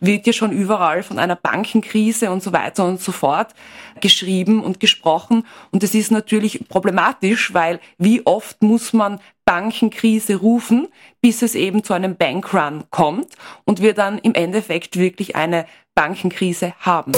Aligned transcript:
wird 0.00 0.26
ja 0.26 0.32
schon 0.32 0.52
überall 0.52 1.02
von 1.02 1.18
einer 1.18 1.36
Bankenkrise 1.36 2.30
und 2.30 2.42
so 2.42 2.52
weiter 2.52 2.84
und 2.84 3.00
so 3.00 3.12
fort 3.12 3.54
geschrieben 4.00 4.62
und 4.62 4.80
gesprochen. 4.80 5.44
Und 5.70 5.82
das 5.82 5.94
ist 5.94 6.10
natürlich 6.10 6.68
problematisch, 6.68 7.54
weil 7.54 7.80
wie 7.98 8.24
oft 8.26 8.62
muss 8.62 8.92
man 8.92 9.20
Bankenkrise 9.44 10.36
rufen, 10.36 10.88
bis 11.20 11.42
es 11.42 11.54
eben 11.54 11.84
zu 11.84 11.94
einem 11.94 12.16
Bankrun 12.16 12.84
kommt 12.90 13.28
und 13.64 13.80
wir 13.80 13.94
dann 13.94 14.18
im 14.18 14.34
Endeffekt 14.34 14.98
wirklich 14.98 15.36
eine 15.36 15.66
Bankenkrise 15.94 16.74
haben. 16.80 17.12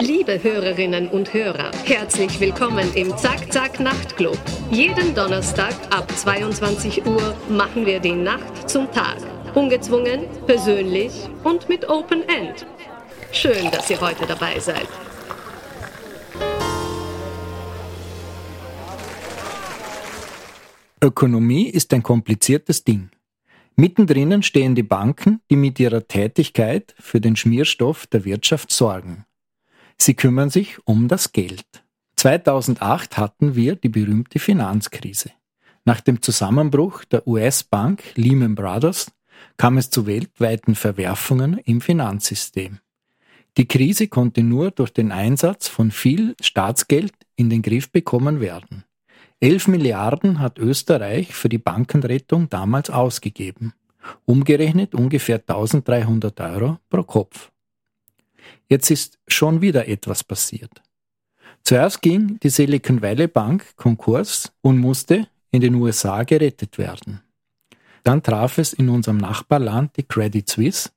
Liebe 0.00 0.40
Hörerinnen 0.40 1.08
und 1.08 1.34
Hörer, 1.34 1.72
herzlich 1.84 2.38
willkommen 2.38 2.88
im 2.94 3.16
Zack 3.16 3.52
Zack 3.52 3.80
Nachtclub. 3.80 4.38
Jeden 4.70 5.12
Donnerstag 5.12 5.74
ab 5.90 6.08
22 6.16 7.04
Uhr 7.04 7.36
machen 7.48 7.84
wir 7.84 7.98
die 7.98 8.12
Nacht 8.12 8.70
zum 8.70 8.88
Tag. 8.92 9.16
Ungezwungen, 9.56 10.20
persönlich 10.46 11.12
und 11.42 11.68
mit 11.68 11.88
Open 11.88 12.22
End. 12.28 12.64
Schön, 13.32 13.72
dass 13.72 13.90
ihr 13.90 14.00
heute 14.00 14.24
dabei 14.24 14.60
seid. 14.60 14.86
Ökonomie 21.02 21.68
ist 21.68 21.92
ein 21.92 22.04
kompliziertes 22.04 22.84
Ding. 22.84 23.10
Mittendrin 23.74 24.44
stehen 24.44 24.76
die 24.76 24.84
Banken, 24.84 25.40
die 25.50 25.56
mit 25.56 25.80
ihrer 25.80 26.06
Tätigkeit 26.06 26.94
für 27.00 27.20
den 27.20 27.34
Schmierstoff 27.34 28.06
der 28.06 28.24
Wirtschaft 28.24 28.70
sorgen. 28.70 29.24
Sie 30.00 30.14
kümmern 30.14 30.50
sich 30.50 30.78
um 30.86 31.08
das 31.08 31.32
Geld. 31.32 31.66
2008 32.16 33.16
hatten 33.16 33.54
wir 33.54 33.76
die 33.76 33.88
berühmte 33.88 34.38
Finanzkrise. 34.38 35.30
Nach 35.84 36.00
dem 36.00 36.22
Zusammenbruch 36.22 37.04
der 37.04 37.26
US-Bank 37.26 38.02
Lehman 38.14 38.54
Brothers 38.54 39.10
kam 39.56 39.78
es 39.78 39.90
zu 39.90 40.06
weltweiten 40.06 40.74
Verwerfungen 40.74 41.58
im 41.58 41.80
Finanzsystem. 41.80 42.78
Die 43.56 43.66
Krise 43.66 44.08
konnte 44.08 44.42
nur 44.42 44.70
durch 44.70 44.92
den 44.92 45.10
Einsatz 45.10 45.68
von 45.68 45.90
viel 45.90 46.36
Staatsgeld 46.40 47.12
in 47.36 47.50
den 47.50 47.62
Griff 47.62 47.90
bekommen 47.90 48.40
werden. 48.40 48.84
11 49.40 49.68
Milliarden 49.68 50.40
hat 50.40 50.58
Österreich 50.58 51.34
für 51.34 51.48
die 51.48 51.58
Bankenrettung 51.58 52.48
damals 52.48 52.90
ausgegeben. 52.90 53.72
Umgerechnet 54.24 54.94
ungefähr 54.94 55.36
1300 55.36 56.40
Euro 56.40 56.78
pro 56.88 57.02
Kopf. 57.02 57.50
Jetzt 58.68 58.90
ist 58.90 59.18
schon 59.26 59.60
wieder 59.60 59.88
etwas 59.88 60.22
passiert. 60.22 60.82
Zuerst 61.64 62.02
ging 62.02 62.38
die 62.40 62.50
Silicon 62.50 63.02
Valley 63.02 63.26
Bank 63.26 63.76
Konkurs 63.76 64.52
und 64.60 64.78
musste 64.78 65.28
in 65.50 65.60
den 65.60 65.74
USA 65.74 66.22
gerettet 66.22 66.78
werden. 66.78 67.20
Dann 68.04 68.22
traf 68.22 68.58
es 68.58 68.72
in 68.72 68.88
unserem 68.88 69.18
Nachbarland 69.18 69.96
die 69.96 70.02
Credit 70.02 70.48
Suisse, 70.48 70.90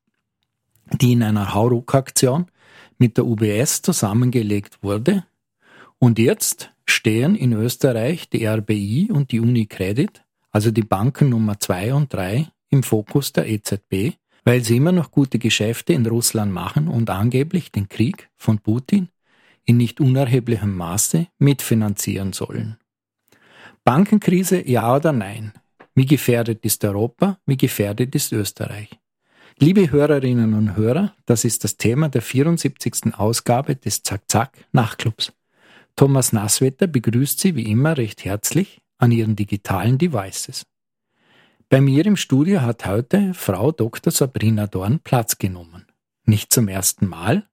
die 0.93 1.13
in 1.13 1.23
einer 1.23 1.53
Hauruck-Aktion 1.53 2.47
mit 2.97 3.17
der 3.17 3.25
UBS 3.25 3.81
zusammengelegt 3.81 4.83
wurde. 4.83 5.25
Und 5.97 6.19
jetzt 6.19 6.71
stehen 6.85 7.35
in 7.35 7.53
Österreich 7.53 8.29
die 8.29 8.45
RBI 8.45 9.09
und 9.11 9.31
die 9.31 9.39
UniCredit, 9.39 10.23
also 10.51 10.71
die 10.71 10.83
Banken 10.83 11.29
Nummer 11.29 11.59
2 11.59 11.93
und 11.93 12.13
3, 12.13 12.47
im 12.69 12.83
Fokus 12.83 13.33
der 13.33 13.47
EZB 13.47 14.17
weil 14.43 14.63
sie 14.63 14.77
immer 14.77 14.91
noch 14.91 15.11
gute 15.11 15.39
Geschäfte 15.39 15.93
in 15.93 16.05
Russland 16.05 16.51
machen 16.51 16.87
und 16.87 17.09
angeblich 17.09 17.71
den 17.71 17.89
Krieg 17.89 18.29
von 18.37 18.59
Putin 18.59 19.09
in 19.65 19.77
nicht 19.77 19.99
unerheblichem 19.99 20.75
Maße 20.75 21.27
mitfinanzieren 21.37 22.33
sollen. 22.33 22.77
Bankenkrise 23.83 24.67
ja 24.67 24.95
oder 24.95 25.11
nein? 25.11 25.53
Wie 25.93 26.05
gefährdet 26.05 26.65
ist 26.65 26.83
Europa? 26.83 27.37
Wie 27.45 27.57
gefährdet 27.57 28.15
ist 28.15 28.31
Österreich? 28.31 28.89
Liebe 29.59 29.91
Hörerinnen 29.91 30.53
und 30.53 30.75
Hörer, 30.75 31.13
das 31.25 31.43
ist 31.43 31.63
das 31.63 31.77
Thema 31.77 32.09
der 32.09 32.21
74. 32.21 33.13
Ausgabe 33.13 33.75
des 33.75 34.01
Zack-Zack 34.01 34.65
Nachtclubs. 34.71 35.33
Thomas 35.95 36.33
Nasswetter 36.33 36.87
begrüßt 36.87 37.39
Sie 37.39 37.55
wie 37.55 37.69
immer 37.69 37.97
recht 37.97 38.25
herzlich 38.25 38.81
an 38.97 39.11
Ihren 39.11 39.35
digitalen 39.35 39.97
Devices. 39.97 40.63
Bei 41.71 41.79
mir 41.79 42.05
im 42.05 42.17
Studio 42.17 42.63
hat 42.63 42.85
heute 42.85 43.33
Frau 43.33 43.71
Dr. 43.71 44.11
Sabrina 44.11 44.67
Dorn 44.67 44.99
Platz 44.99 45.37
genommen. 45.37 45.87
Nicht 46.25 46.51
zum 46.51 46.67
ersten 46.67 47.07
Mal, 47.07 47.47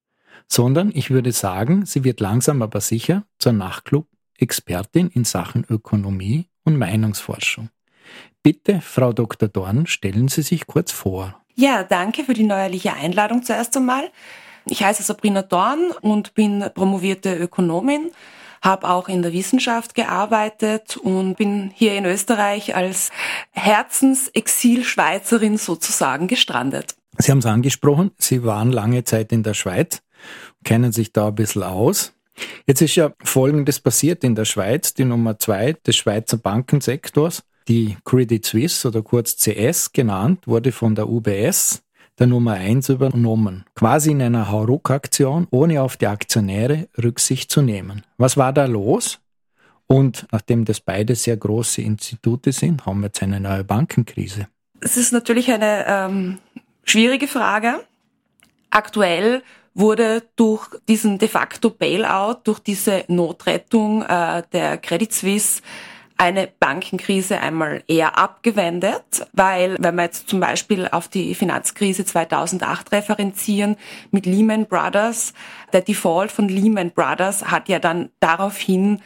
sondern 0.48 0.90
ich 0.92 1.10
würde 1.10 1.30
sagen, 1.30 1.86
sie 1.86 2.02
wird 2.02 2.18
langsam 2.18 2.60
aber 2.60 2.80
sicher 2.80 3.22
zur 3.38 3.52
Nachtclub-Expertin 3.52 5.06
in 5.06 5.22
Sachen 5.22 5.64
Ökonomie 5.70 6.48
und 6.64 6.78
Meinungsforschung. 6.78 7.68
Bitte, 8.42 8.80
Frau 8.80 9.12
Dr. 9.12 9.48
Dorn, 9.48 9.86
stellen 9.86 10.26
Sie 10.26 10.42
sich 10.42 10.66
kurz 10.66 10.90
vor. 10.90 11.40
Ja, 11.54 11.84
danke 11.84 12.24
für 12.24 12.34
die 12.34 12.42
neuerliche 12.42 12.94
Einladung 12.94 13.44
zuerst 13.44 13.76
einmal. 13.76 14.10
Ich 14.66 14.82
heiße 14.82 15.04
Sabrina 15.04 15.42
Dorn 15.42 15.92
und 16.00 16.34
bin 16.34 16.64
promovierte 16.74 17.36
Ökonomin 17.36 18.10
habe 18.68 18.88
auch 18.88 19.08
in 19.08 19.22
der 19.22 19.32
Wissenschaft 19.32 19.94
gearbeitet 19.94 20.98
und 20.98 21.36
bin 21.36 21.70
hier 21.74 21.94
in 21.94 22.04
Österreich 22.04 22.76
als 22.76 23.08
Herzensexil-Schweizerin 23.52 25.56
sozusagen 25.56 26.28
gestrandet. 26.28 26.94
Sie 27.16 27.32
haben 27.32 27.38
es 27.38 27.46
angesprochen, 27.46 28.10
Sie 28.18 28.44
waren 28.44 28.70
lange 28.70 29.04
Zeit 29.04 29.32
in 29.32 29.42
der 29.42 29.54
Schweiz, 29.54 30.02
kennen 30.64 30.92
sich 30.92 31.14
da 31.14 31.28
ein 31.28 31.34
bisschen 31.34 31.62
aus. 31.62 32.12
Jetzt 32.66 32.82
ist 32.82 32.94
ja 32.94 33.14
Folgendes 33.24 33.80
passiert 33.80 34.22
in 34.22 34.34
der 34.34 34.44
Schweiz, 34.44 34.92
die 34.92 35.06
Nummer 35.06 35.38
zwei 35.38 35.72
des 35.72 35.96
Schweizer 35.96 36.36
Bankensektors, 36.36 37.44
die 37.66 37.96
Credit 38.04 38.44
Suisse 38.44 38.86
oder 38.86 39.00
kurz 39.02 39.36
CS 39.36 39.92
genannt, 39.92 40.46
wurde 40.46 40.72
von 40.72 40.94
der 40.94 41.08
UBS 41.08 41.82
der 42.18 42.26
Nummer 42.26 42.54
1 42.54 42.88
übernommen, 42.88 43.64
quasi 43.74 44.10
in 44.10 44.22
einer 44.22 44.50
Hauruck-Aktion, 44.50 45.46
ohne 45.50 45.82
auf 45.82 45.96
die 45.96 46.06
Aktionäre 46.06 46.88
Rücksicht 47.02 47.50
zu 47.50 47.62
nehmen. 47.62 48.02
Was 48.16 48.36
war 48.36 48.52
da 48.52 48.66
los? 48.66 49.20
Und 49.86 50.26
nachdem 50.32 50.64
das 50.64 50.80
beide 50.80 51.14
sehr 51.14 51.36
große 51.36 51.80
Institute 51.80 52.52
sind, 52.52 52.84
haben 52.84 53.00
wir 53.00 53.06
jetzt 53.06 53.22
eine 53.22 53.40
neue 53.40 53.64
Bankenkrise. 53.64 54.48
Es 54.80 54.96
ist 54.96 55.12
natürlich 55.12 55.50
eine 55.50 55.84
ähm, 55.86 56.38
schwierige 56.84 57.26
Frage. 57.26 57.80
Aktuell 58.70 59.42
wurde 59.74 60.24
durch 60.36 60.68
diesen 60.88 61.18
de 61.18 61.28
facto 61.28 61.70
Bailout, 61.70 62.40
durch 62.44 62.58
diese 62.58 63.04
Notrettung 63.08 64.02
äh, 64.02 64.42
der 64.52 64.76
Credit 64.78 65.12
Suisse 65.12 65.62
eine 66.18 66.48
Bankenkrise 66.58 67.40
einmal 67.40 67.84
eher 67.86 68.18
abgewendet, 68.18 69.26
weil 69.32 69.76
wenn 69.78 69.94
wir 69.94 70.02
jetzt 70.02 70.28
zum 70.28 70.40
Beispiel 70.40 70.88
auf 70.90 71.06
die 71.06 71.34
Finanzkrise 71.34 72.04
2008 72.04 72.90
referenzieren 72.92 73.76
mit 74.10 74.26
Lehman 74.26 74.66
Brothers, 74.66 75.32
der 75.72 75.80
Default 75.80 76.32
von 76.32 76.48
Lehman 76.48 76.90
Brothers 76.90 77.44
hat 77.44 77.68
ja 77.68 77.78
dann 77.78 78.10
daraufhin 78.18 79.00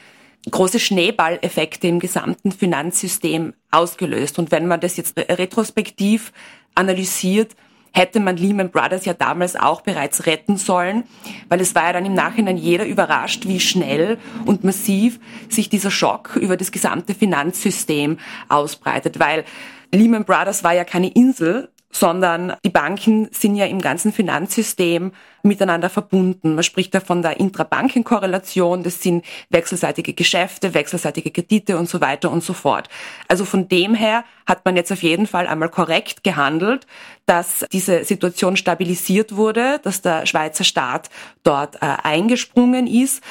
große 0.50 0.80
Schneeballeffekte 0.80 1.86
im 1.86 2.00
gesamten 2.00 2.50
Finanzsystem 2.50 3.52
ausgelöst. 3.70 4.38
Und 4.38 4.50
wenn 4.50 4.66
man 4.66 4.80
das 4.80 4.96
jetzt 4.96 5.16
retrospektiv 5.18 6.32
analysiert, 6.74 7.54
hätte 7.92 8.20
man 8.20 8.36
Lehman 8.36 8.70
Brothers 8.70 9.04
ja 9.04 9.14
damals 9.14 9.56
auch 9.56 9.82
bereits 9.82 10.26
retten 10.26 10.56
sollen, 10.56 11.04
weil 11.48 11.60
es 11.60 11.74
war 11.74 11.84
ja 11.84 11.92
dann 11.92 12.06
im 12.06 12.14
Nachhinein 12.14 12.56
jeder 12.56 12.86
überrascht, 12.86 13.46
wie 13.46 13.60
schnell 13.60 14.18
und 14.46 14.64
massiv 14.64 15.20
sich 15.48 15.68
dieser 15.68 15.90
Schock 15.90 16.36
über 16.36 16.56
das 16.56 16.72
gesamte 16.72 17.14
Finanzsystem 17.14 18.18
ausbreitet, 18.48 19.18
weil 19.18 19.44
Lehman 19.92 20.24
Brothers 20.24 20.64
war 20.64 20.72
ja 20.72 20.84
keine 20.84 21.08
Insel, 21.08 21.68
sondern 21.92 22.54
die 22.64 22.70
Banken 22.70 23.28
sind 23.32 23.54
ja 23.54 23.66
im 23.66 23.80
ganzen 23.80 24.12
Finanzsystem 24.12 25.12
miteinander 25.42 25.90
verbunden. 25.90 26.54
Man 26.54 26.64
spricht 26.64 26.94
da 26.94 27.00
von 27.00 27.20
der 27.20 27.38
Intrabankenkorrelation, 27.38 28.82
das 28.82 29.02
sind 29.02 29.24
wechselseitige 29.50 30.14
Geschäfte, 30.14 30.72
wechselseitige 30.72 31.30
Kredite 31.30 31.78
und 31.78 31.88
so 31.88 32.00
weiter 32.00 32.30
und 32.30 32.42
so 32.42 32.54
fort. 32.54 32.88
Also 33.28 33.44
von 33.44 33.68
dem 33.68 33.94
her 33.94 34.24
hat 34.46 34.64
man 34.64 34.74
jetzt 34.74 34.90
auf 34.90 35.02
jeden 35.02 35.26
Fall 35.26 35.46
einmal 35.46 35.68
korrekt 35.68 36.24
gehandelt, 36.24 36.86
dass 37.26 37.66
diese 37.72 38.04
Situation 38.04 38.56
stabilisiert 38.56 39.36
wurde, 39.36 39.78
dass 39.82 40.00
der 40.00 40.24
Schweizer 40.26 40.64
Staat 40.64 41.10
dort 41.42 41.76
äh, 41.76 41.86
eingesprungen 42.02 42.86
ist 42.86 43.22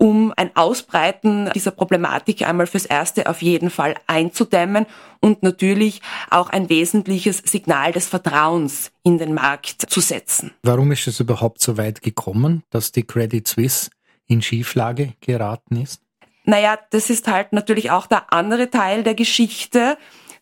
um 0.00 0.32
ein 0.34 0.56
Ausbreiten 0.56 1.50
dieser 1.54 1.72
Problematik 1.72 2.48
einmal 2.48 2.66
fürs 2.66 2.86
Erste 2.86 3.28
auf 3.28 3.42
jeden 3.42 3.68
Fall 3.68 3.94
einzudämmen 4.06 4.86
und 5.20 5.42
natürlich 5.42 6.00
auch 6.30 6.48
ein 6.48 6.70
wesentliches 6.70 7.42
Signal 7.44 7.92
des 7.92 8.08
Vertrauens 8.08 8.92
in 9.02 9.18
den 9.18 9.34
Markt 9.34 9.90
zu 9.90 10.00
setzen. 10.00 10.52
Warum 10.62 10.90
ist 10.90 11.06
es 11.06 11.20
überhaupt 11.20 11.60
so 11.60 11.76
weit 11.76 12.00
gekommen, 12.00 12.62
dass 12.70 12.92
die 12.92 13.02
Credit 13.02 13.46
Suisse 13.46 13.90
in 14.26 14.40
Schieflage 14.40 15.12
geraten 15.20 15.76
ist? 15.76 16.00
Naja, 16.44 16.78
das 16.88 17.10
ist 17.10 17.28
halt 17.28 17.52
natürlich 17.52 17.90
auch 17.90 18.06
der 18.06 18.32
andere 18.32 18.70
Teil 18.70 19.02
der 19.02 19.14
Geschichte 19.14 19.98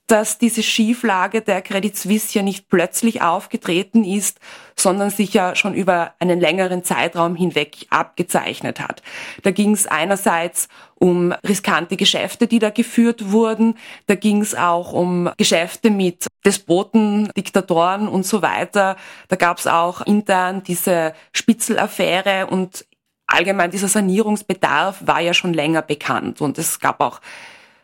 dass 0.08 0.38
diese 0.38 0.62
Schieflage 0.62 1.42
der 1.42 1.62
Credit 1.62 1.96
Suisse 1.96 2.36
ja 2.36 2.42
nicht 2.42 2.68
plötzlich 2.68 3.22
aufgetreten 3.22 4.04
ist, 4.04 4.40
sondern 4.74 5.10
sich 5.10 5.34
ja 5.34 5.54
schon 5.54 5.74
über 5.74 6.14
einen 6.18 6.40
längeren 6.40 6.82
Zeitraum 6.82 7.36
hinweg 7.36 7.86
abgezeichnet 7.90 8.80
hat. 8.80 9.02
Da 9.42 9.50
ging 9.50 9.72
es 9.72 9.86
einerseits 9.86 10.68
um 10.94 11.32
riskante 11.46 11.96
Geschäfte, 11.96 12.46
die 12.46 12.58
da 12.58 12.70
geführt 12.70 13.30
wurden. 13.30 13.76
Da 14.06 14.14
ging 14.14 14.40
es 14.40 14.54
auch 14.54 14.92
um 14.92 15.30
Geschäfte 15.36 15.90
mit 15.90 16.26
Despoten, 16.44 17.30
Diktatoren 17.36 18.08
und 18.08 18.24
so 18.24 18.40
weiter. 18.40 18.96
Da 19.28 19.36
gab 19.36 19.58
es 19.58 19.66
auch 19.66 20.00
intern 20.00 20.62
diese 20.62 21.12
Spitzelaffäre 21.32 22.46
und 22.46 22.86
allgemein 23.26 23.70
dieser 23.70 23.88
Sanierungsbedarf 23.88 25.06
war 25.06 25.20
ja 25.20 25.34
schon 25.34 25.52
länger 25.52 25.82
bekannt 25.82 26.40
und 26.40 26.56
es 26.56 26.80
gab 26.80 27.02
auch 27.02 27.20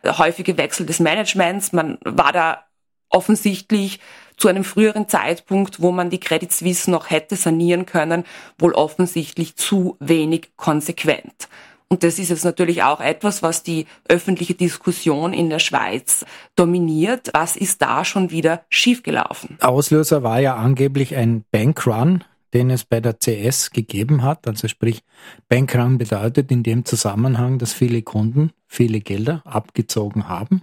häufige 0.05 0.57
Wechsel 0.57 0.85
des 0.85 0.99
Managements. 0.99 1.73
Man 1.73 1.97
war 2.03 2.31
da 2.31 2.65
offensichtlich 3.09 3.99
zu 4.37 4.47
einem 4.47 4.63
früheren 4.63 5.07
Zeitpunkt, 5.07 5.81
wo 5.81 5.91
man 5.91 6.09
die 6.09 6.19
Credit 6.19 6.51
Suisse 6.51 6.91
noch 6.91 7.09
hätte 7.09 7.35
sanieren 7.35 7.85
können, 7.85 8.25
wohl 8.57 8.73
offensichtlich 8.73 9.55
zu 9.55 9.95
wenig 9.99 10.51
konsequent. 10.57 11.47
Und 11.87 12.03
das 12.03 12.19
ist 12.19 12.29
jetzt 12.29 12.43
natürlich 12.43 12.83
auch 12.83 12.99
etwas, 12.99 13.43
was 13.43 13.63
die 13.63 13.85
öffentliche 14.09 14.55
Diskussion 14.55 15.33
in 15.33 15.49
der 15.49 15.59
Schweiz 15.59 16.25
dominiert. 16.55 17.29
Was 17.33 17.55
ist 17.55 17.81
da 17.81 18.03
schon 18.03 18.31
wieder 18.31 18.65
schiefgelaufen? 18.69 19.57
Auslöser 19.61 20.23
war 20.23 20.39
ja 20.39 20.55
angeblich 20.55 21.15
ein 21.15 21.45
Bankrun, 21.51 22.23
den 22.55 22.69
es 22.69 22.85
bei 22.85 23.01
der 23.01 23.17
CS 23.19 23.71
gegeben 23.71 24.23
hat. 24.23 24.47
Also 24.47 24.69
sprich, 24.69 25.03
Bankrun 25.49 25.97
bedeutet 25.97 26.51
in 26.51 26.63
dem 26.63 26.85
Zusammenhang, 26.85 27.59
dass 27.59 27.73
viele 27.73 28.01
Kunden 28.01 28.51
viele 28.65 29.01
Gelder 29.01 29.41
abgezogen 29.43 30.29
haben. 30.29 30.61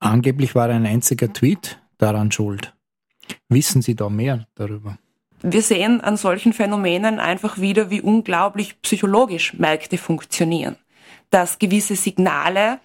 Angeblich 0.00 0.56
war 0.56 0.68
ein 0.68 0.84
einziger 0.84 1.32
Tweet 1.32 1.80
daran 1.96 2.32
schuld. 2.32 2.74
Wissen 3.48 3.82
Sie 3.82 3.94
da 3.94 4.08
mehr 4.08 4.48
darüber? 4.56 4.98
Wir 5.42 5.62
sehen 5.62 6.00
an 6.00 6.16
solchen 6.16 6.52
Phänomenen 6.52 7.20
einfach 7.20 7.58
wieder, 7.58 7.88
wie 7.90 8.00
unglaublich 8.00 8.82
psychologisch 8.82 9.54
Märkte 9.54 9.96
funktionieren. 9.96 10.76
Dass 11.30 11.60
gewisse 11.60 11.94
Signale 11.94 12.80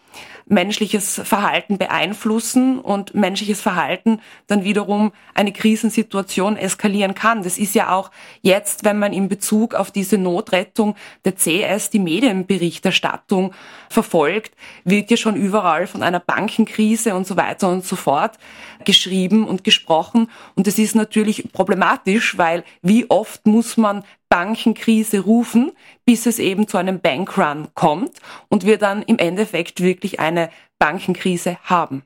menschliches 0.48 1.22
Verhalten 1.24 1.78
beeinflussen 1.78 2.80
und 2.80 3.16
menschliches 3.16 3.62
Verhalten 3.62 4.20
dann 4.48 4.64
wiederum 4.64 5.12
eine 5.34 5.52
Krisensituation 5.52 6.56
eskalieren 6.56 7.16
kann. 7.16 7.44
Das 7.44 7.58
ist 7.58 7.74
ja 7.74 7.96
auch 7.96 8.12
jetzt, 8.42 8.84
wenn 8.84 9.00
man 9.00 9.12
in 9.12 9.28
Bezug 9.28 9.74
auf 9.74 9.92
diese 9.92 10.18
Notrettung 10.18 10.96
der 11.26 11.36
CS 11.36 11.90
die 11.90 12.00
Medienberichterstattung 12.00 13.54
verfolgt, 13.90 14.54
wird 14.84 15.10
ja 15.10 15.18
schon 15.18 15.36
überall 15.36 15.88
von 15.88 16.04
einer 16.04 16.20
Bankenkrise 16.20 17.16
und 17.16 17.26
so 17.26 17.38
weiter 17.38 17.70
und 17.70 17.84
so 17.84 17.96
fort 17.96 18.38
geschrieben 18.84 19.48
und 19.48 19.64
gesprochen. 19.64 20.30
Und 20.56 20.68
das 20.68 20.78
ist 20.78 20.96
natürlich 20.96 21.52
problematisch, 21.52 22.38
weil 22.38 22.64
wie 22.82 23.10
oft 23.10 23.48
muss 23.48 23.78
man 23.78 24.04
Bankenkrise 24.30 25.22
rufen, 25.22 25.72
bis 26.06 26.26
es 26.26 26.40
eben 26.40 26.68
zu 26.68 26.78
einem 26.78 27.00
Bankrun 27.00 27.70
kommt 27.74 28.12
und 28.50 28.66
wir 28.66 28.78
dann 28.78 29.02
im 29.04 29.18
Endeffekt 29.18 29.82
wirklich 29.82 30.20
eine 30.38 30.50
Bankenkrise 30.80 31.58
haben. 31.64 32.04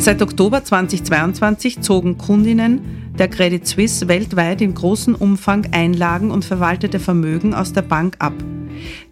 Seit 0.00 0.22
Oktober 0.22 0.64
2022 0.64 1.82
zogen 1.82 2.16
Kundinnen 2.16 3.12
der 3.18 3.28
Credit 3.28 3.66
Suisse 3.66 4.08
weltweit 4.08 4.62
in 4.62 4.72
großem 4.72 5.14
Umfang 5.14 5.66
Einlagen 5.72 6.30
und 6.30 6.46
verwaltete 6.46 6.98
Vermögen 6.98 7.52
aus 7.52 7.74
der 7.74 7.82
Bank 7.82 8.16
ab. 8.18 8.32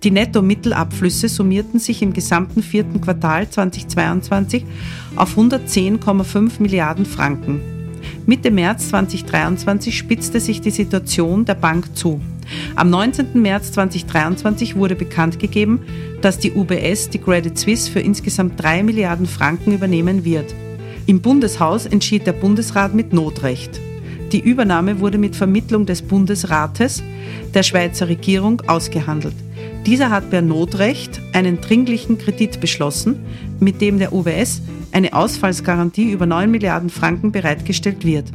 Die 0.03 0.11
Netto-Mittelabflüsse 0.11 1.29
summierten 1.29 1.79
sich 1.79 2.03
im 2.03 2.13
gesamten 2.13 2.63
vierten 2.63 3.01
Quartal 3.01 3.49
2022 3.49 4.65
auf 5.17 5.37
110,5 5.37 6.61
Milliarden 6.61 7.07
Franken. 7.07 7.61
Mitte 8.27 8.51
März 8.51 8.89
2023 8.89 9.97
spitzte 9.97 10.41
sich 10.41 10.61
die 10.61 10.71
Situation 10.71 11.45
der 11.45 11.55
Bank 11.55 11.97
zu. 11.97 12.21
Am 12.75 12.91
19. 12.91 13.41
März 13.41 13.73
2023 13.73 14.77
wurde 14.77 14.95
bekannt 14.95 15.39
gegeben, 15.39 15.81
dass 16.23 16.39
die 16.39 16.53
UBS 16.53 17.11
die 17.11 17.19
Credit 17.19 17.57
Suisse 17.59 17.91
für 17.91 18.01
insgesamt 18.01 18.63
3 18.63 18.83
Milliarden 18.83 19.27
Franken 19.27 19.73
übernehmen 19.73 20.25
wird. 20.25 20.55
Im 21.07 21.21
Bundeshaus 21.21 21.87
entschied 21.87 22.27
der 22.27 22.33
Bundesrat 22.33 22.95
mit 22.95 23.13
Notrecht. 23.13 23.81
Die 24.33 24.41
Übernahme 24.41 24.99
wurde 24.99 25.19
mit 25.19 25.37
Vermittlung 25.37 25.87
des 25.87 26.03
Bundesrates 26.03 27.03
der 27.55 27.63
Schweizer 27.63 28.09
Regierung 28.09 28.61
ausgehandelt. 28.67 29.35
Dieser 29.87 30.11
hat 30.11 30.31
per 30.31 30.43
Notrecht 30.43 31.21
einen 31.33 31.61
dringlichen 31.61 32.19
Kredit 32.19 32.61
beschlossen, 32.61 33.21
mit 33.61 33.81
dem 33.81 34.01
der 34.01 34.13
UBS 34.13 34.61
eine 34.91 35.13
Ausfallsgarantie 35.13 36.11
über 36.11 36.27
9 36.27 36.51
Milliarden 36.51 36.91
Franken 36.91 37.31
bereitgestellt 37.31 38.05
wird. 38.05 38.33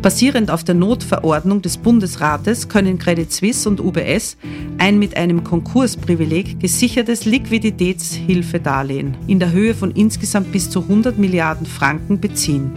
Basierend 0.00 0.50
auf 0.50 0.64
der 0.64 0.76
Notverordnung 0.76 1.60
des 1.60 1.76
Bundesrates 1.76 2.70
können 2.70 2.98
Credit 2.98 3.30
Suisse 3.30 3.68
und 3.68 3.80
UBS 3.80 4.38
ein 4.78 4.98
mit 4.98 5.14
einem 5.14 5.44
Konkursprivileg 5.44 6.58
gesichertes 6.58 7.26
Liquiditätshilfedarlehen 7.26 9.14
in 9.26 9.40
der 9.40 9.52
Höhe 9.52 9.74
von 9.74 9.90
insgesamt 9.90 10.52
bis 10.52 10.70
zu 10.70 10.80
100 10.80 11.18
Milliarden 11.18 11.66
Franken 11.66 12.18
beziehen. 12.18 12.72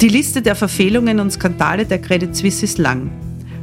Die 0.00 0.08
Liste 0.08 0.40
der 0.40 0.54
Verfehlungen 0.54 1.18
und 1.18 1.32
Skandale 1.32 1.84
der 1.84 2.00
Credit 2.00 2.36
Suisse 2.36 2.64
ist 2.64 2.78
lang. 2.78 3.10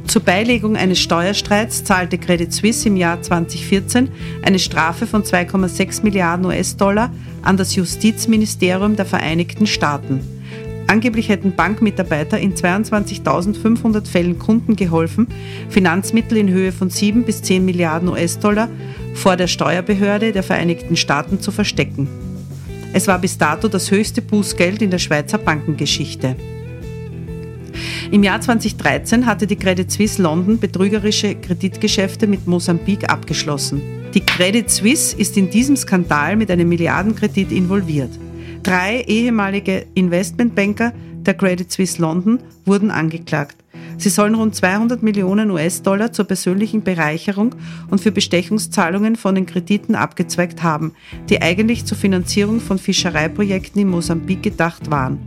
Zur 0.08 0.22
Beilegung 0.22 0.78
eines 0.78 1.00
Steuerstreits 1.00 1.84
zahlte 1.84 2.18
Credit 2.18 2.52
Suisse 2.52 2.88
im 2.88 2.96
Jahr 2.96 3.22
2014 3.22 4.08
eine 4.42 4.58
Strafe 4.58 5.06
von 5.06 5.24
2,6 5.24 6.02
Milliarden 6.04 6.46
US-Dollar 6.46 7.12
an 7.42 7.58
das 7.58 7.76
Justizministerium 7.76 8.96
der 8.96 9.06
Vereinigten 9.06 9.68
Staaten. 9.68 10.22
Angeblich 10.88 11.28
hätten 11.28 11.58
Bankmitarbeiter 11.58 12.40
in 12.40 12.56
22.500 12.56 14.08
Fällen 14.08 14.40
Kunden 14.40 14.78
geholfen, 14.78 15.28
Finanzmittel 15.68 16.38
in 16.38 16.50
Höhe 16.50 16.72
von 16.72 16.90
7 16.90 17.24
bis 17.24 17.42
10 17.42 17.66
Milliarden 17.66 18.08
US-Dollar 18.08 18.70
vor 19.14 19.36
der 19.36 19.48
Steuerbehörde 19.48 20.32
der 20.32 20.44
Vereinigten 20.44 20.96
Staaten 20.96 21.42
zu 21.42 21.52
verstecken. 21.52 22.08
Es 22.94 23.10
war 23.10 23.20
bis 23.20 23.38
dato 23.38 23.68
das 23.68 23.92
höchste 23.92 24.22
Bußgeld 24.22 24.82
in 24.82 24.90
der 24.90 25.00
Schweizer 25.00 25.38
Bankengeschichte. 25.38 26.38
Im 28.10 28.24
Jahr 28.24 28.40
2013 28.40 29.26
hatte 29.26 29.48
die 29.48 29.58
Credit 29.58 29.92
Suisse 29.92 30.22
London 30.22 30.60
betrügerische 30.60 31.36
Kreditgeschäfte 31.36 32.26
mit 32.26 32.48
Mosambik 32.48 33.10
abgeschlossen. 33.10 33.82
Die 34.14 34.22
Credit 34.22 34.70
Suisse 34.70 35.18
ist 35.18 35.36
in 35.36 35.50
diesem 35.50 35.76
Skandal 35.76 36.38
mit 36.38 36.50
einem 36.50 36.70
Milliardenkredit 36.70 37.52
involviert. 37.52 38.12
Drei 38.64 39.02
ehemalige 39.02 39.86
Investmentbanker 39.94 40.94
der 41.26 41.34
Credit 41.34 41.70
Suisse 41.70 42.02
London 42.02 42.40
wurden 42.66 42.92
angeklagt. 42.92 43.58
Sie 43.98 44.10
sollen 44.10 44.36
rund 44.36 44.56
200 44.56 45.04
Millionen 45.04 45.52
US-Dollar 45.52 46.14
zur 46.14 46.26
persönlichen 46.26 46.84
Bereicherung 46.84 47.56
und 47.90 48.00
für 48.00 48.12
Bestechungszahlungen 48.12 49.18
von 49.18 49.36
den 49.36 49.46
Krediten 49.46 49.96
abgezweigt 49.96 50.64
haben, 50.64 50.94
die 51.30 51.42
eigentlich 51.42 51.84
zur 51.84 51.98
Finanzierung 51.98 52.62
von 52.62 52.78
Fischereiprojekten 52.78 53.82
in 53.82 53.90
Mosambik 53.90 54.44
gedacht 54.44 54.90
waren. 54.90 55.20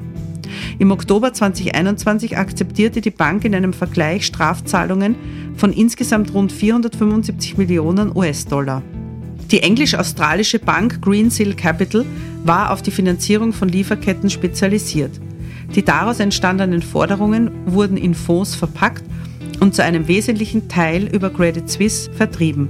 Im 0.79 0.91
Oktober 0.91 1.33
2021 1.33 2.37
akzeptierte 2.37 3.01
die 3.01 3.11
Bank 3.11 3.45
in 3.45 3.55
einem 3.55 3.73
Vergleich 3.73 4.27
Strafzahlungen 4.27 5.15
von 5.57 5.73
insgesamt 5.73 6.35
rund 6.35 6.53
475 6.53 7.57
Millionen 7.57 8.17
US-Dollar. 8.17 8.83
Die 9.51 9.63
englisch-australische 9.63 10.59
Bank 10.59 11.03
Greensill 11.03 11.55
Capital 11.55 12.05
war 12.45 12.71
auf 12.73 12.83
die 12.83 12.91
Finanzierung 12.91 13.53
von 13.53 13.69
Lieferketten 13.69 14.31
spezialisiert. 14.31 15.21
Die 15.75 15.85
daraus 15.85 16.21
entstandenen 16.21 16.83
Forderungen 16.83 17.51
wurden 17.67 17.97
in 17.97 18.15
Fonds 18.15 18.55
verpackt 18.55 19.05
und 19.61 19.75
zu 19.75 19.83
einem 19.83 20.09
wesentlichen 20.09 20.69
Teil 20.69 21.09
über 21.13 21.31
Credit 21.31 21.69
Suisse 21.69 22.11
vertrieben. 22.13 22.69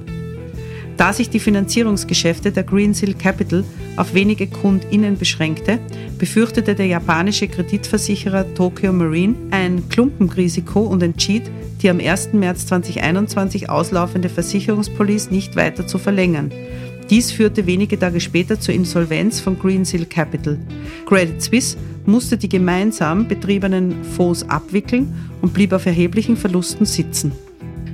Da 1.00 1.14
sich 1.14 1.30
die 1.30 1.40
Finanzierungsgeschäfte 1.40 2.52
der 2.52 2.62
Greensill 2.62 3.14
Capital 3.14 3.64
auf 3.96 4.12
wenige 4.12 4.46
KundInnen 4.46 5.16
beschränkte, 5.16 5.78
befürchtete 6.18 6.74
der 6.74 6.88
japanische 6.88 7.48
Kreditversicherer 7.48 8.52
Tokyo 8.52 8.92
Marine 8.92 9.34
ein 9.50 9.88
Klumpenrisiko 9.88 10.80
und 10.80 11.02
entschied, 11.02 11.44
die 11.80 11.88
am 11.88 12.00
1. 12.00 12.34
März 12.34 12.66
2021 12.66 13.70
auslaufende 13.70 14.28
Versicherungspolice 14.28 15.30
nicht 15.30 15.56
weiter 15.56 15.86
zu 15.86 15.96
verlängern. 15.96 16.52
Dies 17.08 17.32
führte 17.32 17.64
wenige 17.64 17.98
Tage 17.98 18.20
später 18.20 18.60
zur 18.60 18.74
Insolvenz 18.74 19.40
von 19.40 19.58
Greensill 19.58 20.04
Capital. 20.04 20.58
Credit 21.06 21.40
Suisse 21.40 21.78
musste 22.04 22.36
die 22.36 22.50
gemeinsam 22.50 23.26
betriebenen 23.26 24.04
Fonds 24.04 24.46
abwickeln 24.50 25.14
und 25.40 25.54
blieb 25.54 25.72
auf 25.72 25.86
erheblichen 25.86 26.36
Verlusten 26.36 26.84
sitzen. 26.84 27.32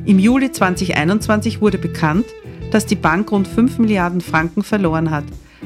Im 0.06 0.18
Juli 0.18 0.50
2021 0.50 1.60
wurde 1.60 1.78
bekannt, 1.78 2.26
dass 2.70 2.86
die 2.86 2.96
Bank 2.96 3.32
rund 3.32 3.48
5 3.48 3.78
Milliarden 3.78 4.20
Franken 4.20 4.62
verloren 4.62 5.10
hat, 5.10 5.24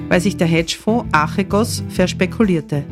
weil 0.08 0.20
sich 0.20 0.36
der 0.36 0.46
Hedgefonds 0.46 1.06
Archegos 1.12 1.82
verspekulierte. 1.88 2.84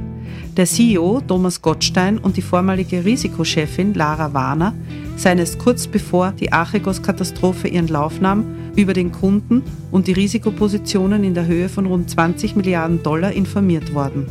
Der 0.56 0.66
CEO 0.66 1.20
Thomas 1.20 1.62
Gottstein 1.62 2.18
und 2.18 2.36
die 2.36 2.42
vormalige 2.42 3.04
Risikochefin 3.04 3.94
Lara 3.94 4.34
Warner 4.34 4.74
seien 5.16 5.38
es 5.38 5.58
kurz 5.58 5.86
bevor 5.86 6.32
die 6.32 6.52
Archegos-Katastrophe 6.52 7.68
ihren 7.68 7.88
Lauf 7.88 8.20
nahm, 8.20 8.44
über 8.76 8.92
den 8.92 9.12
Kunden 9.12 9.62
und 9.90 10.06
die 10.06 10.12
Risikopositionen 10.12 11.24
in 11.24 11.34
der 11.34 11.46
Höhe 11.46 11.68
von 11.68 11.86
rund 11.86 12.10
20 12.10 12.56
Milliarden 12.56 13.02
Dollar 13.02 13.32
informiert 13.32 13.94
worden. 13.94 14.26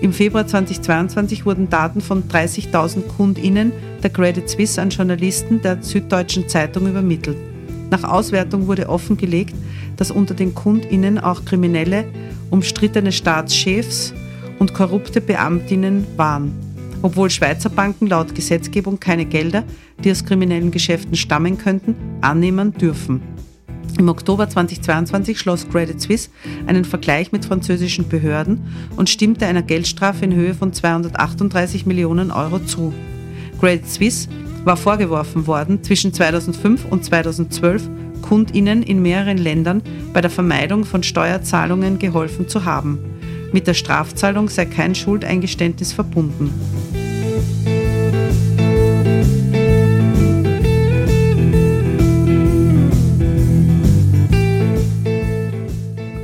Im 0.00 0.12
Februar 0.12 0.46
2022 0.46 1.44
wurden 1.44 1.70
Daten 1.70 2.00
von 2.00 2.24
30.000 2.28 3.08
KundInnen 3.16 3.72
der 4.02 4.10
Credit 4.10 4.48
Suisse 4.48 4.80
an 4.80 4.90
Journalisten 4.90 5.60
der 5.60 5.82
Süddeutschen 5.82 6.48
Zeitung 6.48 6.86
übermittelt. 6.86 7.36
Nach 7.90 8.04
Auswertung 8.04 8.66
wurde 8.66 8.88
offengelegt, 8.88 9.54
dass 9.96 10.10
unter 10.10 10.34
den 10.34 10.54
KundInnen 10.54 11.18
auch 11.18 11.44
kriminelle, 11.44 12.04
umstrittene 12.50 13.12
Staatschefs 13.12 14.12
und 14.58 14.74
korrupte 14.74 15.20
Beamtinnen 15.20 16.06
waren. 16.16 16.52
Obwohl 17.02 17.30
Schweizer 17.30 17.70
Banken 17.70 18.08
laut 18.08 18.34
Gesetzgebung 18.34 18.98
keine 18.98 19.24
Gelder, 19.24 19.64
die 20.02 20.10
aus 20.10 20.24
kriminellen 20.24 20.70
Geschäften 20.70 21.14
stammen 21.14 21.56
könnten, 21.56 21.94
annehmen 22.20 22.72
dürfen. 22.72 23.22
Im 23.98 24.08
Oktober 24.08 24.48
2022 24.48 25.38
schloss 25.38 25.68
Credit 25.68 26.00
Suisse 26.00 26.28
einen 26.66 26.84
Vergleich 26.84 27.32
mit 27.32 27.44
französischen 27.44 28.08
Behörden 28.08 28.60
und 28.96 29.08
stimmte 29.10 29.46
einer 29.46 29.62
Geldstrafe 29.62 30.24
in 30.24 30.34
Höhe 30.34 30.54
von 30.54 30.72
238 30.72 31.86
Millionen 31.86 32.30
Euro 32.30 32.60
zu. 32.60 32.92
Credit 33.58 33.88
Suisse 33.88 34.28
war 34.64 34.76
vorgeworfen 34.76 35.46
worden, 35.46 35.82
zwischen 35.82 36.12
2005 36.12 36.84
und 36.86 37.04
2012 37.04 37.88
Kundinnen 38.22 38.82
in 38.82 39.00
mehreren 39.00 39.38
Ländern 39.38 39.82
bei 40.12 40.20
der 40.20 40.30
Vermeidung 40.30 40.84
von 40.84 41.02
Steuerzahlungen 41.02 41.98
geholfen 41.98 42.48
zu 42.48 42.64
haben. 42.64 42.98
Mit 43.52 43.66
der 43.66 43.74
Strafzahlung 43.74 44.48
sei 44.48 44.66
kein 44.66 44.94
Schuldeingeständnis 44.94 45.92
verbunden. 45.92 46.52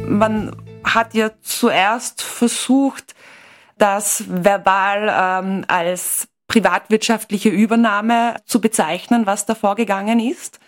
Man 0.07 0.55
hat 0.85 1.15
ja 1.15 1.31
zuerst 1.43 2.23
versucht, 2.23 3.15
das 3.79 4.25
verbal 4.29 5.43
ähm, 5.45 5.65
als 5.67 6.29
privatwirtschaftliche 6.47 7.49
Übernahme 7.49 8.37
zu 8.45 8.61
bezeichnen, 8.61 9.27
was 9.27 9.47
da 9.47 9.55
vorgegangen 9.55 10.21
ist. 10.21 10.61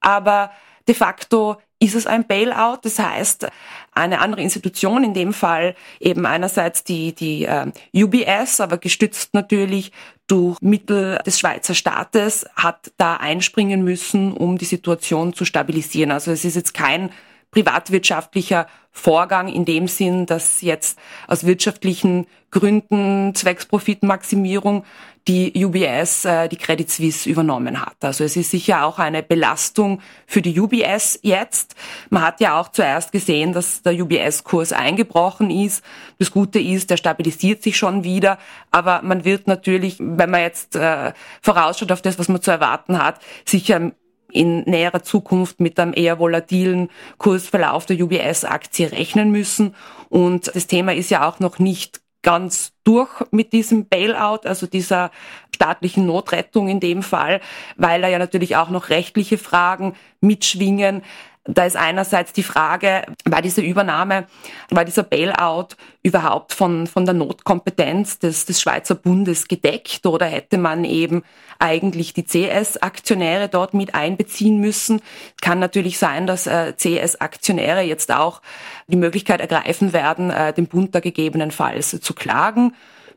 Aber 0.00 0.50
de 0.88 0.94
facto 0.94 1.58
ist 1.82 1.94
es 1.96 2.06
ein 2.06 2.26
Bailout. 2.26 2.78
Das 2.82 2.98
heißt, 2.98 3.48
eine 3.92 4.20
andere 4.20 4.40
Institution, 4.42 5.02
in 5.02 5.14
dem 5.14 5.32
Fall 5.32 5.74
eben 6.00 6.26
einerseits 6.26 6.84
die, 6.84 7.12
die 7.12 7.44
äh, 7.44 7.66
UBS, 7.92 8.60
aber 8.60 8.78
gestützt 8.78 9.34
natürlich 9.34 9.90
durch 10.28 10.60
Mittel 10.60 11.18
des 11.26 11.40
Schweizer 11.40 11.74
Staates, 11.74 12.46
hat 12.54 12.92
da 12.98 13.16
einspringen 13.16 13.82
müssen, 13.82 14.32
um 14.32 14.58
die 14.58 14.64
Situation 14.64 15.32
zu 15.34 15.44
stabilisieren. 15.44 16.12
Also 16.12 16.30
es 16.30 16.44
ist 16.44 16.54
jetzt 16.54 16.72
kein 16.72 17.10
privatwirtschaftlicher 17.50 18.66
Vorgang 18.92 19.48
in 19.48 19.64
dem 19.64 19.88
Sinn, 19.88 20.26
dass 20.26 20.60
jetzt 20.60 20.98
aus 21.26 21.44
wirtschaftlichen 21.44 22.26
Gründen 22.50 23.34
zwecks 23.34 23.64
Profitmaximierung 23.64 24.84
die 25.28 25.64
UBS 25.64 26.24
äh, 26.24 26.48
die 26.48 26.56
Credit 26.56 26.90
Suisse 26.90 27.28
übernommen 27.28 27.80
hat. 27.80 27.94
Also 28.00 28.24
es 28.24 28.36
ist 28.36 28.50
sicher 28.50 28.84
auch 28.84 28.98
eine 28.98 29.22
Belastung 29.22 30.00
für 30.26 30.42
die 30.42 30.58
UBS 30.58 31.18
jetzt. 31.22 31.76
Man 32.10 32.22
hat 32.22 32.40
ja 32.40 32.60
auch 32.60 32.68
zuerst 32.68 33.12
gesehen, 33.12 33.52
dass 33.52 33.82
der 33.82 33.94
UBS-Kurs 33.94 34.72
eingebrochen 34.72 35.50
ist. 35.50 35.84
Das 36.18 36.32
Gute 36.32 36.58
ist, 36.58 36.90
der 36.90 36.96
stabilisiert 36.96 37.62
sich 37.62 37.76
schon 37.76 38.04
wieder, 38.04 38.38
aber 38.70 39.00
man 39.02 39.24
wird 39.24 39.46
natürlich, 39.46 39.96
wenn 40.00 40.30
man 40.30 40.40
jetzt 40.40 40.74
äh, 40.76 41.12
vorausschaut 41.40 41.92
auf 41.92 42.02
das, 42.02 42.18
was 42.18 42.28
man 42.28 42.42
zu 42.42 42.50
erwarten 42.50 43.02
hat, 43.02 43.20
sicher 43.44 43.92
in 44.32 44.62
näherer 44.62 45.02
Zukunft 45.02 45.60
mit 45.60 45.78
einem 45.78 45.92
eher 45.94 46.18
volatilen 46.18 46.88
Kursverlauf 47.18 47.86
der 47.86 48.00
UBS-Aktie 48.00 48.92
rechnen 48.92 49.30
müssen. 49.30 49.74
Und 50.08 50.50
das 50.54 50.66
Thema 50.66 50.94
ist 50.94 51.10
ja 51.10 51.28
auch 51.28 51.38
noch 51.38 51.58
nicht 51.58 52.00
ganz 52.22 52.72
durch 52.84 53.10
mit 53.30 53.52
diesem 53.52 53.88
Bailout, 53.88 54.40
also 54.44 54.66
dieser 54.66 55.10
staatlichen 55.54 56.06
Notrettung 56.06 56.68
in 56.68 56.80
dem 56.80 57.02
Fall, 57.02 57.40
weil 57.76 58.00
da 58.00 58.08
ja 58.08 58.18
natürlich 58.18 58.56
auch 58.56 58.70
noch 58.70 58.88
rechtliche 58.88 59.38
Fragen 59.38 59.94
mitschwingen. 60.20 61.02
Da 61.44 61.64
ist 61.64 61.76
einerseits 61.76 62.32
die 62.32 62.44
Frage, 62.44 63.02
war 63.24 63.42
diese 63.42 63.62
Übernahme, 63.62 64.28
war 64.70 64.84
dieser 64.84 65.02
Bailout 65.02 65.70
überhaupt 66.04 66.52
von, 66.52 66.86
von 66.86 67.04
der 67.04 67.14
Notkompetenz 67.14 68.20
des, 68.20 68.44
des 68.44 68.60
Schweizer 68.60 68.94
Bundes 68.94 69.48
gedeckt 69.48 70.06
oder 70.06 70.26
hätte 70.26 70.56
man 70.56 70.84
eben 70.84 71.24
eigentlich 71.58 72.14
die 72.14 72.24
CS-Aktionäre 72.24 73.48
dort 73.48 73.74
mit 73.74 73.96
einbeziehen 73.96 74.60
müssen? 74.60 75.02
Kann 75.40 75.58
natürlich 75.58 75.98
sein, 75.98 76.28
dass 76.28 76.46
äh, 76.46 76.74
CS-Aktionäre 76.76 77.80
jetzt 77.80 78.12
auch 78.12 78.40
die 78.86 78.96
Möglichkeit 78.96 79.40
ergreifen 79.40 79.92
werden, 79.92 80.30
äh, 80.30 80.52
den 80.52 80.68
Bund 80.68 80.94
da 80.94 81.00
gegebenenfalls 81.00 82.00
zu 82.00 82.14
klagen. 82.14 82.72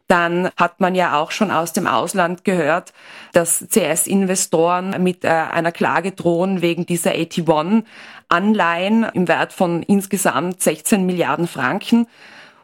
Dann 0.08 0.51
hat 0.55 0.82
man 0.82 0.94
ja 0.94 1.20
auch 1.20 1.32
schon 1.32 1.50
aus 1.50 1.74
dem 1.74 1.88
Ausland 1.88 2.44
gehört, 2.44 2.94
dass 3.34 3.65
CS-Investoren 3.70 5.01
mit 5.01 5.25
äh, 5.25 5.29
einer 5.29 5.72
Klage 5.72 6.12
drohen 6.12 6.62
wegen 6.62 6.86
dieser 6.86 7.15
81-Anleihen 8.29 9.03
im 9.13 9.27
Wert 9.27 9.53
von 9.53 9.84
insgesamt 9.84 10.62
16 10.62 11.05
Milliarden 11.05 11.48
Franken. 11.48 12.08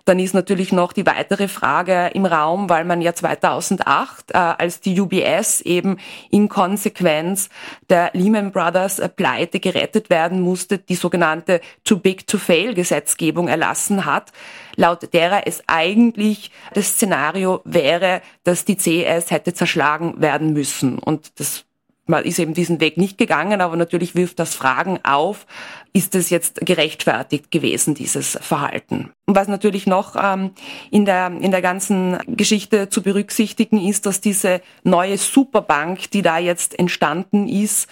Dann 0.06 0.20
ist 0.20 0.34
natürlich 0.34 0.72
noch 0.72 0.94
die 0.94 1.06
weitere 1.06 1.48
Frage 1.48 2.10
im 2.14 2.26
Raum, 2.26 2.70
weil 2.70 2.86
man 2.86 3.02
ja 3.02 3.14
2008, 3.14 4.32
äh, 4.32 4.38
als 4.38 4.80
die 4.80 5.00
UBS 5.00 5.62
eben 5.62 5.98
in 6.32 6.50
Konsequenz 6.50 7.50
der 7.90 8.10
Lehman 8.14 8.52
Brothers 8.52 9.00
äh, 9.00 9.10
Pleite 9.10 9.60
gerettet 9.60 10.10
werden 10.10 10.42
musste, 10.42 10.80
die 10.80 10.96
sogenannte 10.96 11.62
Too 11.84 11.98
Big 11.98 12.26
to 12.26 12.40
Fail 12.40 12.74
Gesetzgebung 12.74 13.48
erlassen 13.48 14.06
hat, 14.06 14.32
laut 14.76 15.14
derer 15.14 15.44
es 15.46 15.64
eigentlich 15.68 16.52
das 16.74 16.88
Szenario 16.88 17.62
wäre, 17.64 18.22
dass 18.44 18.66
die 18.66 18.78
CS 18.78 19.30
hätte 19.30 19.54
zerschlagen 19.54 20.20
werden 20.20 20.54
müssen. 20.54 20.98
Und 20.98 21.40
das 21.40 21.66
man 22.12 22.24
ist 22.24 22.38
eben 22.38 22.54
diesen 22.54 22.80
Weg 22.80 22.98
nicht 22.98 23.18
gegangen, 23.18 23.62
aber 23.62 23.76
natürlich 23.76 24.14
wirft 24.14 24.38
das 24.38 24.54
Fragen 24.54 25.00
auf, 25.04 25.48
ist 25.94 26.14
es 26.14 26.30
jetzt 26.30 26.64
gerechtfertigt 26.64 27.50
gewesen, 27.50 27.96
dieses 27.96 28.38
Verhalten? 28.42 29.12
Und 29.26 29.36
was 29.36 29.48
natürlich 29.48 29.88
noch 29.88 30.16
ähm, 30.22 30.52
in, 30.92 31.06
der, 31.06 31.28
in 31.28 31.50
der 31.50 31.64
ganzen 31.64 32.20
Geschichte 32.28 32.90
zu 32.90 33.02
berücksichtigen 33.02 33.80
ist, 33.80 34.06
dass 34.06 34.22
diese 34.22 34.62
neue 34.84 35.18
Superbank, 35.18 36.12
die 36.12 36.22
da 36.22 36.38
jetzt 36.38 36.78
entstanden 36.78 37.48
ist, 37.48 37.90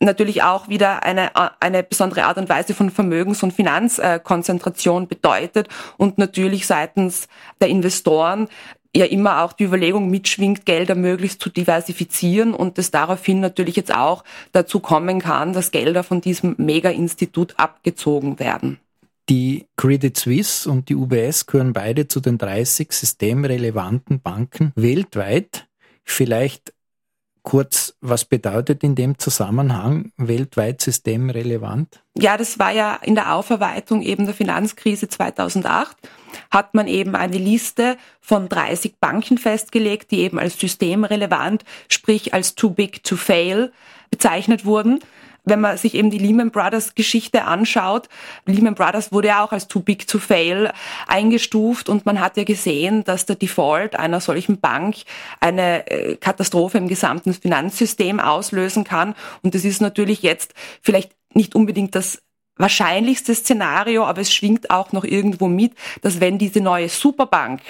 natürlich 0.00 0.42
auch 0.42 0.68
wieder 0.68 1.04
eine, 1.04 1.30
eine 1.60 1.82
besondere 1.82 2.24
Art 2.24 2.38
und 2.38 2.48
Weise 2.48 2.74
von 2.74 2.90
Vermögens- 2.90 3.42
und 3.42 3.52
Finanzkonzentration 3.52 5.06
bedeutet 5.06 5.68
und 5.96 6.18
natürlich 6.18 6.66
seitens 6.66 7.28
der 7.60 7.68
Investoren 7.68 8.48
ja 8.94 9.06
immer 9.06 9.42
auch 9.42 9.52
die 9.52 9.64
Überlegung 9.64 10.10
mitschwingt, 10.10 10.66
Gelder 10.66 10.94
möglichst 10.94 11.40
zu 11.40 11.50
diversifizieren 11.50 12.54
und 12.54 12.78
es 12.78 12.90
daraufhin 12.90 13.40
natürlich 13.40 13.76
jetzt 13.76 13.94
auch 13.94 14.24
dazu 14.52 14.80
kommen 14.80 15.20
kann, 15.20 15.52
dass 15.52 15.70
Gelder 15.70 16.02
von 16.02 16.20
diesem 16.20 16.54
Mega-Institut 16.58 17.54
abgezogen 17.58 18.38
werden. 18.38 18.78
Die 19.28 19.66
Credit 19.76 20.16
Suisse 20.16 20.68
und 20.68 20.88
die 20.88 20.96
UBS 20.96 21.46
gehören 21.46 21.72
beide 21.72 22.08
zu 22.08 22.20
den 22.20 22.38
30 22.38 22.92
systemrelevanten 22.92 24.20
Banken 24.20 24.72
weltweit. 24.74 25.68
Vielleicht 26.04 26.74
kurz, 27.42 27.94
was 28.00 28.24
bedeutet 28.24 28.82
in 28.82 28.94
dem 28.94 29.18
Zusammenhang 29.18 30.12
weltweit 30.16 30.80
systemrelevant? 30.80 32.00
Ja, 32.16 32.36
das 32.36 32.58
war 32.58 32.72
ja 32.72 32.94
in 33.02 33.14
der 33.14 33.34
Aufarbeitung 33.34 34.02
eben 34.02 34.26
der 34.26 34.34
Finanzkrise 34.34 35.08
2008 35.08 35.96
hat 36.50 36.74
man 36.74 36.86
eben 36.86 37.14
eine 37.14 37.38
Liste 37.38 37.96
von 38.20 38.48
30 38.48 38.96
Banken 39.00 39.38
festgelegt, 39.38 40.10
die 40.10 40.20
eben 40.20 40.38
als 40.38 40.58
systemrelevant, 40.58 41.64
sprich 41.88 42.32
als 42.32 42.54
too 42.54 42.70
big 42.70 43.02
to 43.04 43.16
fail 43.16 43.72
bezeichnet 44.10 44.64
wurden 44.64 45.00
wenn 45.44 45.60
man 45.60 45.76
sich 45.76 45.94
eben 45.94 46.10
die 46.10 46.18
Lehman 46.18 46.50
Brothers 46.50 46.94
Geschichte 46.94 47.44
anschaut, 47.44 48.08
Lehman 48.46 48.74
Brothers 48.74 49.12
wurde 49.12 49.28
ja 49.28 49.44
auch 49.44 49.52
als 49.52 49.68
too 49.68 49.80
big 49.80 50.06
to 50.06 50.18
fail 50.18 50.72
eingestuft 51.06 51.88
und 51.88 52.06
man 52.06 52.20
hat 52.20 52.36
ja 52.36 52.44
gesehen, 52.44 53.04
dass 53.04 53.26
der 53.26 53.36
Default 53.36 53.96
einer 53.96 54.20
solchen 54.20 54.60
Bank 54.60 54.96
eine 55.40 55.90
äh, 55.90 56.16
Katastrophe 56.16 56.78
im 56.78 56.88
gesamten 56.88 57.34
Finanzsystem 57.34 58.20
auslösen 58.20 58.84
kann. 58.84 59.14
Und 59.42 59.54
das 59.54 59.64
ist 59.64 59.80
natürlich 59.80 60.22
jetzt 60.22 60.54
vielleicht 60.80 61.12
nicht 61.34 61.54
unbedingt 61.54 61.94
das 61.94 62.22
wahrscheinlichste 62.56 63.34
Szenario, 63.34 64.04
aber 64.04 64.20
es 64.20 64.32
schwingt 64.32 64.70
auch 64.70 64.92
noch 64.92 65.04
irgendwo 65.04 65.48
mit, 65.48 65.72
dass 66.02 66.20
wenn 66.20 66.38
diese 66.38 66.60
neue 66.60 66.88
Superbank, 66.88 67.60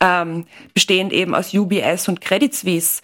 ähm, 0.00 0.46
bestehend 0.72 1.12
eben 1.12 1.34
aus 1.34 1.52
UBS 1.52 2.08
und 2.08 2.20
Credit 2.20 2.54
Suisse, 2.54 3.02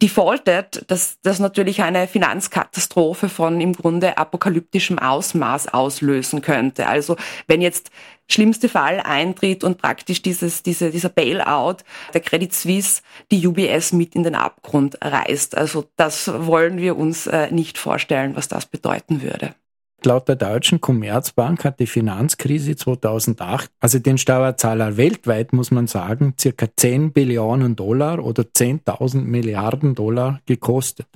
defaultet, 0.00 0.84
dass 0.88 1.18
das 1.22 1.38
natürlich 1.38 1.82
eine 1.82 2.08
Finanzkatastrophe 2.08 3.28
von 3.28 3.60
im 3.60 3.72
Grunde 3.72 4.16
apokalyptischem 4.18 4.98
Ausmaß 4.98 5.68
auslösen 5.68 6.40
könnte. 6.40 6.88
Also 6.88 7.16
wenn 7.46 7.60
jetzt 7.60 7.90
schlimmste 8.28 8.68
Fall 8.68 9.00
eintritt 9.00 9.64
und 9.64 9.78
praktisch 9.78 10.22
dieses, 10.22 10.62
diese, 10.62 10.90
dieser 10.90 11.08
Bailout 11.08 11.78
der 12.14 12.20
Credit 12.20 12.52
Suisse 12.52 13.02
die 13.30 13.46
UBS 13.46 13.92
mit 13.92 14.14
in 14.14 14.22
den 14.22 14.34
Abgrund 14.34 14.96
reißt. 15.02 15.56
Also 15.56 15.84
das 15.96 16.30
wollen 16.46 16.78
wir 16.78 16.96
uns 16.96 17.26
äh, 17.26 17.50
nicht 17.50 17.78
vorstellen, 17.78 18.34
was 18.34 18.48
das 18.48 18.66
bedeuten 18.66 19.22
würde. 19.22 19.54
Laut 20.04 20.26
der 20.28 20.34
deutschen 20.34 20.80
Commerzbank 20.80 21.64
hat 21.64 21.78
die 21.78 21.86
Finanzkrise 21.86 22.74
2008, 22.74 23.70
also 23.78 24.00
den 24.00 24.18
Steuerzahler 24.18 24.96
weltweit, 24.96 25.52
muss 25.52 25.70
man 25.70 25.86
sagen, 25.86 26.34
circa 26.38 26.66
10 26.76 27.12
Billionen 27.12 27.76
Dollar 27.76 28.24
oder 28.24 28.42
10.000 28.42 29.20
Milliarden 29.20 29.94
Dollar 29.94 30.40
gekostet. 30.44 31.06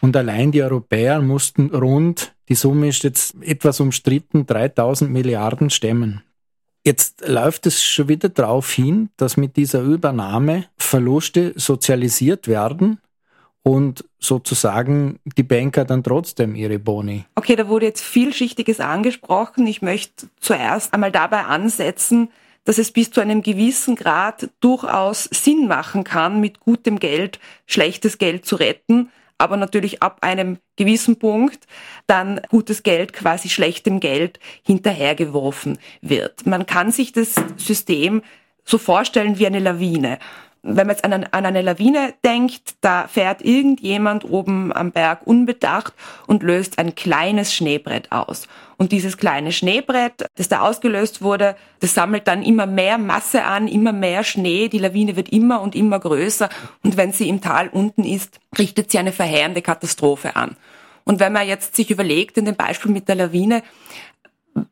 Und 0.00 0.16
allein 0.16 0.50
die 0.50 0.62
Europäer 0.62 1.20
mussten 1.20 1.70
rund, 1.70 2.34
die 2.48 2.56
Summe 2.56 2.88
ist 2.88 3.04
jetzt 3.04 3.36
etwas 3.42 3.78
umstritten, 3.78 4.44
3000 4.44 5.08
Milliarden 5.08 5.70
stemmen. 5.70 6.22
Jetzt 6.84 7.28
läuft 7.28 7.66
es 7.66 7.84
schon 7.84 8.08
wieder 8.08 8.30
darauf 8.30 8.72
hin, 8.72 9.10
dass 9.18 9.36
mit 9.36 9.56
dieser 9.56 9.82
Übernahme 9.82 10.64
Verluste 10.78 11.52
sozialisiert 11.54 12.48
werden 12.48 12.98
und 13.62 14.04
sozusagen 14.18 15.18
die 15.36 15.42
Banker 15.42 15.84
dann 15.84 16.02
trotzdem 16.02 16.54
ihre 16.54 16.78
Boni. 16.78 17.24
Okay, 17.34 17.56
da 17.56 17.68
wurde 17.68 17.86
jetzt 17.86 18.02
vielschichtiges 18.02 18.80
angesprochen. 18.80 19.66
Ich 19.66 19.82
möchte 19.82 20.28
zuerst 20.40 20.94
einmal 20.94 21.12
dabei 21.12 21.44
ansetzen, 21.44 22.30
dass 22.64 22.78
es 22.78 22.92
bis 22.92 23.10
zu 23.10 23.20
einem 23.20 23.42
gewissen 23.42 23.96
Grad 23.96 24.50
durchaus 24.60 25.24
Sinn 25.24 25.66
machen 25.66 26.04
kann, 26.04 26.40
mit 26.40 26.60
gutem 26.60 26.98
Geld 26.98 27.38
schlechtes 27.66 28.18
Geld 28.18 28.44
zu 28.44 28.56
retten, 28.56 29.10
aber 29.38 29.56
natürlich 29.56 30.02
ab 30.02 30.18
einem 30.20 30.58
gewissen 30.76 31.18
Punkt 31.18 31.66
dann 32.06 32.40
gutes 32.50 32.82
Geld 32.82 33.12
quasi 33.14 33.48
schlechtem 33.48 33.98
Geld 33.98 34.38
hinterhergeworfen 34.62 35.78
wird. 36.02 36.46
Man 36.46 36.66
kann 36.66 36.92
sich 36.92 37.12
das 37.12 37.34
System 37.56 38.22
so 38.64 38.76
vorstellen 38.76 39.38
wie 39.38 39.46
eine 39.46 39.58
Lawine 39.58 40.18
wenn 40.62 40.86
man 40.86 40.90
jetzt 40.90 41.04
an, 41.04 41.12
an 41.12 41.46
eine 41.46 41.62
Lawine 41.62 42.14
denkt, 42.24 42.74
da 42.80 43.08
fährt 43.08 43.42
irgendjemand 43.42 44.24
oben 44.24 44.72
am 44.72 44.92
Berg 44.92 45.26
unbedacht 45.26 45.94
und 46.26 46.42
löst 46.42 46.78
ein 46.78 46.94
kleines 46.94 47.54
Schneebrett 47.54 48.12
aus. 48.12 48.46
Und 48.76 48.92
dieses 48.92 49.16
kleine 49.16 49.52
Schneebrett, 49.52 50.26
das 50.36 50.48
da 50.48 50.60
ausgelöst 50.60 51.22
wurde, 51.22 51.56
das 51.80 51.94
sammelt 51.94 52.26
dann 52.28 52.42
immer 52.42 52.66
mehr 52.66 52.98
Masse 52.98 53.44
an, 53.44 53.68
immer 53.68 53.92
mehr 53.92 54.24
Schnee. 54.24 54.68
Die 54.68 54.78
Lawine 54.78 55.16
wird 55.16 55.30
immer 55.30 55.60
und 55.60 55.74
immer 55.74 55.98
größer. 55.98 56.48
Und 56.82 56.96
wenn 56.96 57.12
sie 57.12 57.28
im 57.28 57.40
Tal 57.40 57.68
unten 57.68 58.04
ist, 58.04 58.38
richtet 58.58 58.90
sie 58.90 58.98
eine 58.98 59.12
verheerende 59.12 59.62
Katastrophe 59.62 60.36
an. 60.36 60.56
Und 61.04 61.20
wenn 61.20 61.32
man 61.32 61.48
jetzt 61.48 61.76
sich 61.76 61.90
überlegt, 61.90 62.38
in 62.38 62.44
dem 62.44 62.56
Beispiel 62.56 62.92
mit 62.92 63.08
der 63.08 63.16
Lawine, 63.16 63.62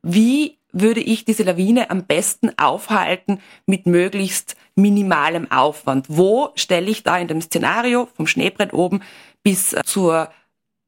wie 0.03 0.59
würde 0.73 1.01
ich 1.01 1.25
diese 1.25 1.43
Lawine 1.43 1.91
am 1.91 2.05
besten 2.05 2.51
aufhalten 2.59 3.41
mit 3.67 3.87
möglichst 3.87 4.57
minimalem 4.75 5.51
Aufwand. 5.51 6.07
Wo 6.09 6.51
stelle 6.55 6.91
ich 6.91 7.03
da 7.03 7.19
in 7.19 7.29
dem 7.29 7.41
Szenario 7.41 8.09
vom 8.15 8.27
Schneebrett 8.27 8.73
oben 8.73 9.01
bis 9.43 9.75
zur 9.85 10.31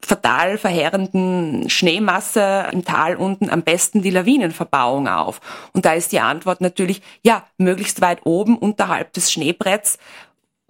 fatal 0.03 0.57
verheerenden 0.57 1.69
Schneemasse 1.69 2.67
im 2.71 2.83
Tal 2.83 3.15
unten 3.15 3.49
am 3.49 3.63
besten 3.63 4.01
die 4.01 4.11
Lawinenverbauung 4.11 5.07
auf? 5.07 5.41
Und 5.73 5.85
da 5.85 5.93
ist 5.93 6.11
die 6.11 6.19
Antwort 6.19 6.61
natürlich, 6.61 7.01
ja, 7.23 7.45
möglichst 7.57 8.01
weit 8.01 8.21
oben 8.25 8.57
unterhalb 8.57 9.13
des 9.13 9.31
Schneebretts, 9.31 9.97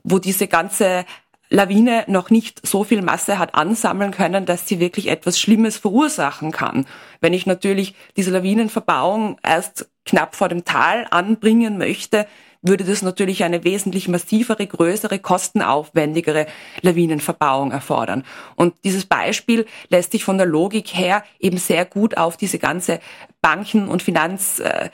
wo 0.03 0.19
diese 0.19 0.47
ganze 0.47 1.05
Lawine 1.53 2.05
noch 2.07 2.29
nicht 2.29 2.65
so 2.65 2.85
viel 2.85 3.01
Masse 3.01 3.37
hat 3.37 3.55
ansammeln 3.55 4.11
können, 4.11 4.45
dass 4.45 4.69
sie 4.69 4.79
wirklich 4.79 5.07
etwas 5.07 5.37
Schlimmes 5.37 5.77
verursachen 5.77 6.51
kann. 6.51 6.85
Wenn 7.19 7.33
ich 7.33 7.45
natürlich 7.45 7.93
diese 8.15 8.31
Lawinenverbauung 8.31 9.37
erst 9.43 9.89
knapp 10.05 10.35
vor 10.35 10.47
dem 10.47 10.63
Tal 10.63 11.05
anbringen 11.11 11.77
möchte, 11.77 12.25
würde 12.61 12.85
das 12.85 13.01
natürlich 13.01 13.43
eine 13.43 13.65
wesentlich 13.65 14.07
massivere, 14.07 14.65
größere, 14.65 15.19
kostenaufwendigere 15.19 16.45
Lawinenverbauung 16.83 17.71
erfordern. 17.71 18.23
Und 18.55 18.75
dieses 18.85 19.05
Beispiel 19.05 19.65
lässt 19.89 20.13
sich 20.13 20.23
von 20.23 20.37
der 20.37 20.47
Logik 20.47 20.95
her 20.95 21.23
eben 21.39 21.57
sehr 21.57 21.83
gut 21.83 22.15
auf 22.15 22.37
diese 22.37 22.59
ganze 22.59 23.01
Banken- 23.41 23.89
und 23.89 24.03
Finanzkrise, 24.03 24.91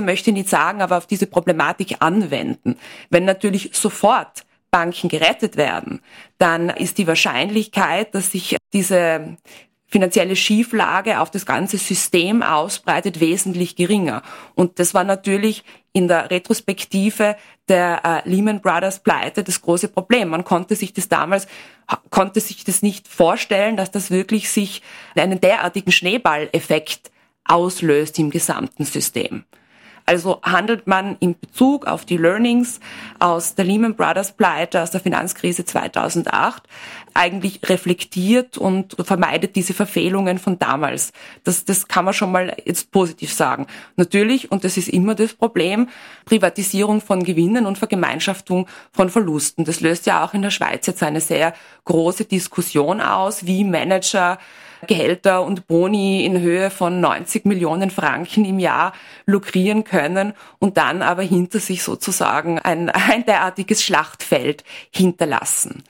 möchte 0.00 0.30
ich 0.30 0.34
nicht 0.34 0.48
sagen, 0.48 0.80
aber 0.80 0.96
auf 0.96 1.06
diese 1.06 1.26
Problematik 1.26 1.96
anwenden. 2.00 2.78
Wenn 3.10 3.26
natürlich 3.26 3.70
sofort 3.74 4.44
Banken 4.72 5.08
gerettet 5.08 5.56
werden, 5.56 6.00
dann 6.38 6.70
ist 6.70 6.98
die 6.98 7.06
Wahrscheinlichkeit, 7.06 8.14
dass 8.14 8.32
sich 8.32 8.56
diese 8.72 9.36
finanzielle 9.86 10.34
Schieflage 10.34 11.20
auf 11.20 11.30
das 11.30 11.44
ganze 11.44 11.76
System 11.76 12.42
ausbreitet, 12.42 13.20
wesentlich 13.20 13.76
geringer. 13.76 14.22
Und 14.54 14.78
das 14.78 14.94
war 14.94 15.04
natürlich 15.04 15.64
in 15.92 16.08
der 16.08 16.30
Retrospektive 16.30 17.36
der 17.68 18.00
äh, 18.02 18.28
Lehman 18.28 18.62
Brothers 18.62 19.00
Pleite 19.00 19.44
das 19.44 19.60
große 19.60 19.88
Problem. 19.88 20.30
Man 20.30 20.44
konnte 20.44 20.74
sich 20.74 20.94
das 20.94 21.10
damals, 21.10 21.46
konnte 22.08 22.40
sich 22.40 22.64
das 22.64 22.80
nicht 22.80 23.06
vorstellen, 23.06 23.76
dass 23.76 23.90
das 23.90 24.10
wirklich 24.10 24.48
sich 24.48 24.80
einen 25.14 25.42
derartigen 25.42 25.92
Schneeballeffekt 25.92 27.10
auslöst 27.44 28.18
im 28.18 28.30
gesamten 28.30 28.86
System. 28.86 29.44
Also 30.12 30.40
handelt 30.42 30.86
man 30.86 31.16
in 31.20 31.40
Bezug 31.40 31.86
auf 31.86 32.04
die 32.04 32.18
Learnings 32.18 32.80
aus 33.18 33.54
der 33.54 33.64
Lehman 33.64 33.96
Brothers 33.96 34.32
Pleite, 34.32 34.82
aus 34.82 34.90
der 34.90 35.00
Finanzkrise 35.00 35.64
2008, 35.64 36.64
eigentlich 37.14 37.60
reflektiert 37.64 38.58
und 38.58 38.94
vermeidet 39.02 39.56
diese 39.56 39.72
Verfehlungen 39.72 40.38
von 40.38 40.58
damals. 40.58 41.14
Das, 41.44 41.64
das 41.64 41.88
kann 41.88 42.04
man 42.04 42.12
schon 42.12 42.30
mal 42.30 42.54
jetzt 42.62 42.90
positiv 42.90 43.32
sagen. 43.32 43.66
Natürlich, 43.96 44.52
und 44.52 44.64
das 44.64 44.76
ist 44.76 44.90
immer 44.90 45.14
das 45.14 45.32
Problem, 45.32 45.88
Privatisierung 46.26 47.00
von 47.00 47.24
Gewinnen 47.24 47.64
und 47.64 47.78
Vergemeinschaftung 47.78 48.68
von 48.92 49.08
Verlusten. 49.08 49.64
Das 49.64 49.80
löst 49.80 50.04
ja 50.04 50.22
auch 50.22 50.34
in 50.34 50.42
der 50.42 50.50
Schweiz 50.50 50.86
jetzt 50.86 51.02
eine 51.02 51.22
sehr 51.22 51.54
große 51.86 52.26
Diskussion 52.26 53.00
aus, 53.00 53.46
wie 53.46 53.64
Manager 53.64 54.36
Gehälter 54.86 55.44
und 55.44 55.66
Boni 55.66 56.24
in 56.24 56.40
Höhe 56.40 56.70
von 56.70 57.00
90 57.00 57.44
Millionen 57.44 57.90
Franken 57.90 58.44
im 58.44 58.58
Jahr 58.58 58.92
lukrieren 59.26 59.84
können 59.84 60.32
und 60.58 60.76
dann 60.76 61.02
aber 61.02 61.22
hinter 61.22 61.60
sich 61.60 61.82
sozusagen 61.82 62.58
ein, 62.58 62.90
ein 62.90 63.24
derartiges 63.24 63.82
Schlachtfeld 63.82 64.64
hinterlassen 64.90 65.84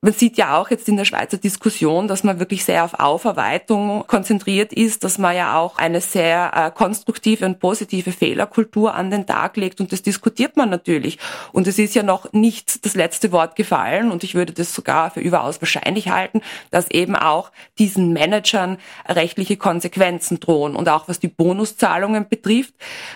man 0.00 0.12
sieht 0.12 0.36
ja 0.36 0.58
auch 0.58 0.70
jetzt 0.70 0.88
in 0.88 0.96
der 0.96 1.04
Schweizer 1.04 1.36
Diskussion, 1.36 2.08
dass 2.08 2.24
man 2.24 2.38
wirklich 2.38 2.64
sehr 2.64 2.84
auf 2.84 2.94
Aufarbeitung 2.94 4.04
konzentriert 4.06 4.72
ist, 4.72 5.04
dass 5.04 5.18
man 5.18 5.34
ja 5.34 5.58
auch 5.58 5.78
eine 5.78 6.00
sehr 6.00 6.52
äh, 6.54 6.70
konstruktive 6.70 7.46
und 7.46 7.58
positive 7.58 8.12
Fehlerkultur 8.12 8.94
an 8.94 9.10
den 9.10 9.26
Tag 9.26 9.56
legt 9.56 9.80
und 9.80 9.92
das 9.92 10.02
diskutiert 10.02 10.56
man 10.56 10.70
natürlich. 10.70 11.18
Und 11.52 11.66
es 11.66 11.78
ist 11.78 11.94
ja 11.94 12.02
noch 12.02 12.32
nicht 12.32 12.84
das 12.84 12.94
letzte 12.94 13.32
Wort 13.32 13.56
gefallen 13.56 14.10
und 14.10 14.24
ich 14.24 14.34
würde 14.34 14.52
das 14.52 14.74
sogar 14.74 15.10
für 15.10 15.20
überaus 15.20 15.60
wahrscheinlich 15.60 16.08
halten, 16.08 16.40
dass 16.70 16.90
eben 16.90 17.16
auch 17.16 17.50
diesen 17.78 18.12
Managern 18.12 18.78
rechtliche 19.08 19.56
Konsequenzen 19.56 20.40
drohen. 20.40 20.76
Und 20.76 20.88
auch 20.88 21.08
was 21.08 21.20
die 21.20 21.28
Bonuszahlungen 21.28 22.28
betrifft, 22.28 22.74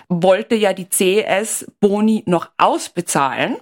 wollte 0.08 0.54
ja 0.54 0.72
die 0.72 0.88
CS 0.88 1.66
Boni 1.80 2.22
noch 2.26 2.48
ausbezahlen 2.58 3.56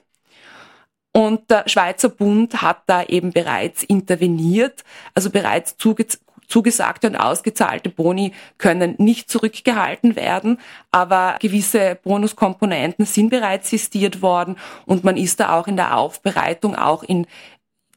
und 1.12 1.50
der 1.50 1.68
Schweizer 1.68 2.08
Bund 2.08 2.62
hat 2.62 2.82
da 2.86 3.02
eben 3.02 3.32
bereits 3.32 3.82
interveniert, 3.82 4.84
also 5.14 5.30
bereits 5.30 5.76
zuge 5.76 6.06
zugesagte 6.48 7.08
und 7.08 7.16
ausgezahlte 7.16 7.90
Boni 7.90 8.32
können 8.56 8.94
nicht 8.96 9.30
zurückgehalten 9.30 10.16
werden, 10.16 10.58
aber 10.90 11.36
gewisse 11.40 11.98
Bonuskomponenten 12.02 13.04
sind 13.04 13.28
bereits 13.28 13.68
sistiert 13.68 14.22
worden 14.22 14.56
und 14.86 15.04
man 15.04 15.18
ist 15.18 15.40
da 15.40 15.58
auch 15.58 15.66
in 15.66 15.76
der 15.76 15.98
Aufbereitung 15.98 16.74
auch 16.74 17.02
in 17.02 17.26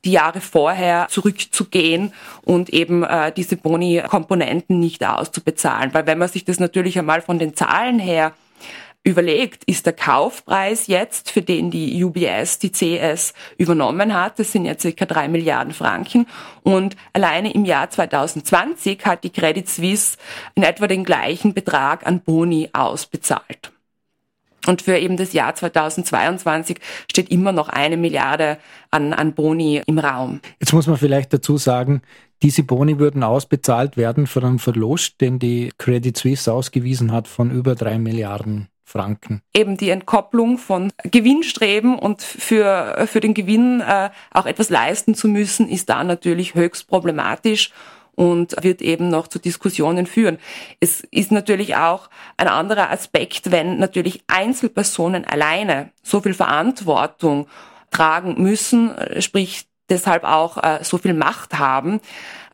die 0.04 0.12
Jahre 0.12 0.42
vorher 0.42 1.08
zurückzugehen 1.10 2.14
und 2.44 2.70
eben 2.72 3.04
äh, 3.04 3.32
diese 3.32 3.56
Boni-Komponenten 3.56 4.80
nicht 4.80 5.06
auszubezahlen. 5.06 5.94
Weil 5.94 6.08
wenn 6.08 6.18
man 6.18 6.28
sich 6.28 6.44
das 6.44 6.60
natürlich 6.60 6.98
einmal 6.98 7.22
von 7.22 7.40
den 7.40 7.56
Zahlen 7.56 8.00
her 8.00 8.34
überlegt, 9.04 9.64
ist 9.64 9.86
der 9.86 9.94
Kaufpreis 9.94 10.88
jetzt, 10.88 11.32
für 11.32 11.42
den 11.42 11.72
die 11.72 12.04
UBS, 12.04 12.60
die 12.60 12.72
CS 12.72 13.34
übernommen 13.58 14.14
hat, 14.14 14.38
das 14.38 14.52
sind 14.52 14.66
ja 14.66 14.78
circa 14.78 15.06
drei 15.06 15.28
Milliarden 15.28 15.74
Franken 15.74 16.28
und 16.64 16.96
alleine 17.14 17.54
im 17.54 17.66
Jahr 17.66 17.90
2020 17.90 19.04
hat 19.06 19.24
die 19.24 19.32
Credit 19.32 19.68
Suisse 19.68 20.18
in 20.54 20.64
etwa 20.64 20.88
den 20.88 21.04
gleichen 21.04 21.54
Betrag 21.54 22.06
an 22.06 22.22
Boni 22.22 22.70
ausbezahlt. 22.74 23.72
Und 24.68 24.84
für 24.84 24.98
eben 24.98 25.18
das 25.18 25.34
Jahr 25.34 25.56
2022 25.56 26.78
steht 27.10 27.32
immer 27.32 27.52
noch 27.52 27.70
eine 27.70 27.98
Milliarde 27.98 28.60
an, 28.92 29.14
an 29.14 29.34
Boni 29.34 29.82
im 29.88 29.98
Raum. 29.98 30.40
Jetzt 30.60 30.74
muss 30.74 30.86
man 30.86 30.98
vielleicht 30.98 31.34
dazu 31.34 31.58
sagen, 31.58 32.04
diese 32.44 32.62
Boni 32.64 33.00
würden 33.00 33.24
ausbezahlt 33.24 33.98
werden 33.98 34.28
für 34.28 34.44
einen 34.44 34.60
Verlust, 34.60 35.20
den 35.22 35.40
die 35.40 35.72
Credit 35.80 36.16
Suisse 36.16 36.52
ausgewiesen 36.52 37.12
hat 37.12 37.28
von 37.28 37.50
über 37.50 37.74
drei 37.74 37.98
Milliarden 37.98 38.68
Franken. 38.92 39.42
Eben 39.56 39.78
die 39.78 39.90
Entkopplung 39.90 40.58
von 40.58 40.92
Gewinnstreben 41.04 41.98
und 41.98 42.22
für, 42.22 43.08
für 43.08 43.22
den 43.22 43.34
Gewinn 43.34 43.82
äh, 43.82 44.10
auch 44.32 44.46
etwas 44.46 44.70
leisten 44.70 45.16
zu 45.16 45.28
müssen, 45.28 45.68
ist 45.68 45.90
da 45.90 46.04
natürlich 46.04 46.54
höchst 46.54 46.88
problematisch 46.88 47.72
und 48.16 48.56
wird 48.62 48.82
eben 48.82 49.10
noch 49.10 49.28
zu 49.28 49.40
Diskussionen 49.40 50.06
führen. 50.06 50.38
Es 50.80 51.02
ist 51.12 51.32
natürlich 51.32 51.76
auch 51.76 52.10
ein 52.38 52.48
anderer 52.48 52.92
Aspekt, 52.92 53.52
wenn 53.52 53.80
natürlich 53.80 54.24
Einzelpersonen 54.28 55.26
alleine 55.26 55.92
so 56.04 56.20
viel 56.20 56.34
Verantwortung 56.34 57.48
tragen 57.90 58.42
müssen, 58.42 58.94
sprich 59.20 59.68
deshalb 59.90 60.24
auch 60.24 60.58
äh, 60.58 60.84
so 60.84 60.98
viel 60.98 61.14
Macht 61.14 61.58
haben, 61.58 62.00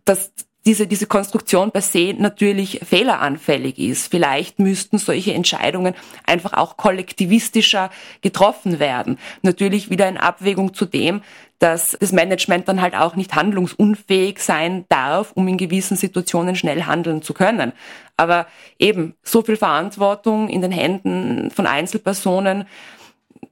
dass 0.05 0.31
diese, 0.67 0.85
diese 0.85 1.07
Konstruktion 1.07 1.71
per 1.71 1.81
se 1.81 2.13
natürlich 2.17 2.81
fehleranfällig 2.83 3.79
ist. 3.79 4.11
Vielleicht 4.11 4.59
müssten 4.59 4.97
solche 4.97 5.33
Entscheidungen 5.33 5.95
einfach 6.25 6.51
auch 6.51 6.75
kollektivistischer 6.75 7.89
getroffen 8.21 8.77
werden. 8.77 9.17
Natürlich 9.43 9.89
wieder 9.89 10.09
in 10.09 10.17
Abwägung 10.17 10.73
zu 10.73 10.85
dem, 10.85 11.21
dass 11.59 11.97
das 11.99 12.11
Management 12.11 12.67
dann 12.67 12.81
halt 12.81 12.95
auch 12.95 13.15
nicht 13.15 13.33
handlungsunfähig 13.33 14.39
sein 14.39 14.83
darf, 14.89 15.31
um 15.31 15.47
in 15.47 15.57
gewissen 15.57 15.95
Situationen 15.95 16.57
schnell 16.57 16.83
handeln 16.83 17.21
zu 17.21 17.33
können. 17.33 17.71
Aber 18.17 18.45
eben 18.77 19.15
so 19.23 19.41
viel 19.41 19.55
Verantwortung 19.55 20.49
in 20.49 20.61
den 20.61 20.73
Händen 20.73 21.49
von 21.49 21.65
Einzelpersonen, 21.65 22.65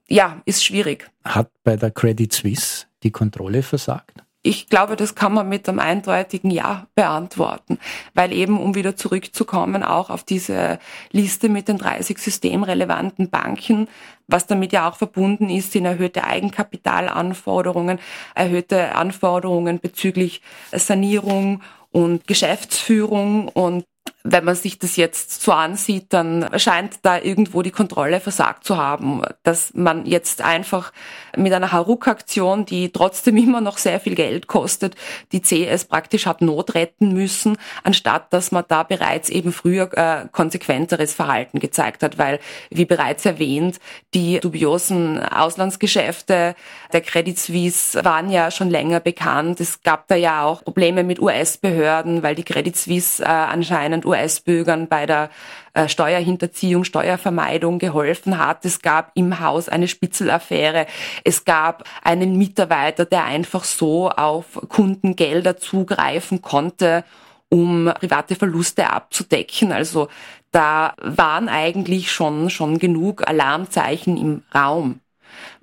ja, 0.06 0.42
ist 0.44 0.62
schwierig. 0.62 1.10
Hat 1.24 1.50
bei 1.64 1.76
der 1.76 1.90
Credit 1.90 2.30
Suisse 2.30 2.84
die 3.02 3.10
Kontrolle 3.10 3.62
versagt? 3.62 4.25
Ich 4.46 4.68
glaube, 4.68 4.94
das 4.94 5.16
kann 5.16 5.34
man 5.34 5.48
mit 5.48 5.68
einem 5.68 5.80
eindeutigen 5.80 6.52
Ja 6.52 6.86
beantworten, 6.94 7.80
weil 8.14 8.32
eben, 8.32 8.60
um 8.60 8.76
wieder 8.76 8.94
zurückzukommen, 8.94 9.82
auch 9.82 10.08
auf 10.08 10.22
diese 10.22 10.78
Liste 11.10 11.48
mit 11.48 11.66
den 11.66 11.78
30 11.78 12.16
systemrelevanten 12.16 13.28
Banken, 13.28 13.88
was 14.28 14.46
damit 14.46 14.72
ja 14.72 14.88
auch 14.88 14.94
verbunden 14.94 15.50
ist, 15.50 15.72
sind 15.72 15.84
erhöhte 15.84 16.22
Eigenkapitalanforderungen, 16.22 17.98
erhöhte 18.36 18.94
Anforderungen 18.94 19.80
bezüglich 19.80 20.42
Sanierung 20.70 21.60
und 21.90 22.28
Geschäftsführung 22.28 23.48
und 23.48 23.84
wenn 24.28 24.44
man 24.44 24.54
sich 24.54 24.78
das 24.78 24.96
jetzt 24.96 25.42
so 25.42 25.52
ansieht, 25.52 26.06
dann 26.10 26.48
scheint 26.58 26.98
da 27.02 27.18
irgendwo 27.18 27.62
die 27.62 27.70
Kontrolle 27.70 28.20
versagt 28.20 28.64
zu 28.64 28.76
haben, 28.76 29.22
dass 29.42 29.72
man 29.74 30.06
jetzt 30.06 30.42
einfach 30.42 30.92
mit 31.36 31.52
einer 31.52 31.72
Haruk-Aktion, 31.72 32.66
die 32.66 32.90
trotzdem 32.90 33.36
immer 33.36 33.60
noch 33.60 33.78
sehr 33.78 34.00
viel 34.00 34.14
Geld 34.14 34.46
kostet, 34.46 34.96
die 35.32 35.40
CS 35.40 35.84
praktisch 35.84 36.26
hat 36.26 36.42
Not 36.42 36.74
retten 36.74 37.12
müssen, 37.12 37.56
anstatt 37.84 38.32
dass 38.32 38.52
man 38.52 38.64
da 38.68 38.82
bereits 38.82 39.28
eben 39.28 39.52
früher 39.52 39.90
äh, 39.96 40.26
konsequenteres 40.32 41.14
Verhalten 41.14 41.60
gezeigt 41.60 42.02
hat, 42.02 42.18
weil, 42.18 42.40
wie 42.70 42.84
bereits 42.84 43.24
erwähnt, 43.24 43.78
die 44.14 44.40
dubiosen 44.40 45.22
Auslandsgeschäfte 45.22 46.54
der 46.92 47.00
Credit 47.00 47.38
Suisse 47.38 48.04
waren 48.04 48.30
ja 48.30 48.50
schon 48.50 48.70
länger 48.70 49.00
bekannt. 49.00 49.60
Es 49.60 49.82
gab 49.82 50.08
da 50.08 50.16
ja 50.16 50.44
auch 50.44 50.64
Probleme 50.64 51.04
mit 51.04 51.20
US-Behörden, 51.20 52.22
weil 52.22 52.34
die 52.34 52.44
Credit 52.44 52.76
Suisse 52.76 53.22
äh, 53.22 53.26
anscheinend 53.26 54.06
US-Bürgern 54.16 54.88
bei 54.88 55.06
der 55.06 55.30
äh, 55.74 55.88
Steuerhinterziehung, 55.88 56.84
Steuervermeidung 56.84 57.78
geholfen 57.78 58.38
hat. 58.38 58.64
Es 58.64 58.82
gab 58.82 59.12
im 59.14 59.40
Haus 59.40 59.68
eine 59.68 59.88
Spitzelaffäre. 59.88 60.86
Es 61.24 61.44
gab 61.44 61.84
einen 62.02 62.36
Mitarbeiter, 62.36 63.04
der 63.04 63.24
einfach 63.24 63.64
so 63.64 64.10
auf 64.10 64.60
Kundengelder 64.68 65.56
zugreifen 65.56 66.42
konnte 66.42 67.04
um 67.48 67.92
private 68.00 68.34
Verluste 68.34 68.90
abzudecken. 68.90 69.72
Also 69.72 70.08
da 70.50 70.94
waren 71.00 71.48
eigentlich 71.48 72.10
schon, 72.10 72.50
schon 72.50 72.78
genug 72.78 73.28
Alarmzeichen 73.28 74.16
im 74.16 74.42
Raum. 74.54 75.00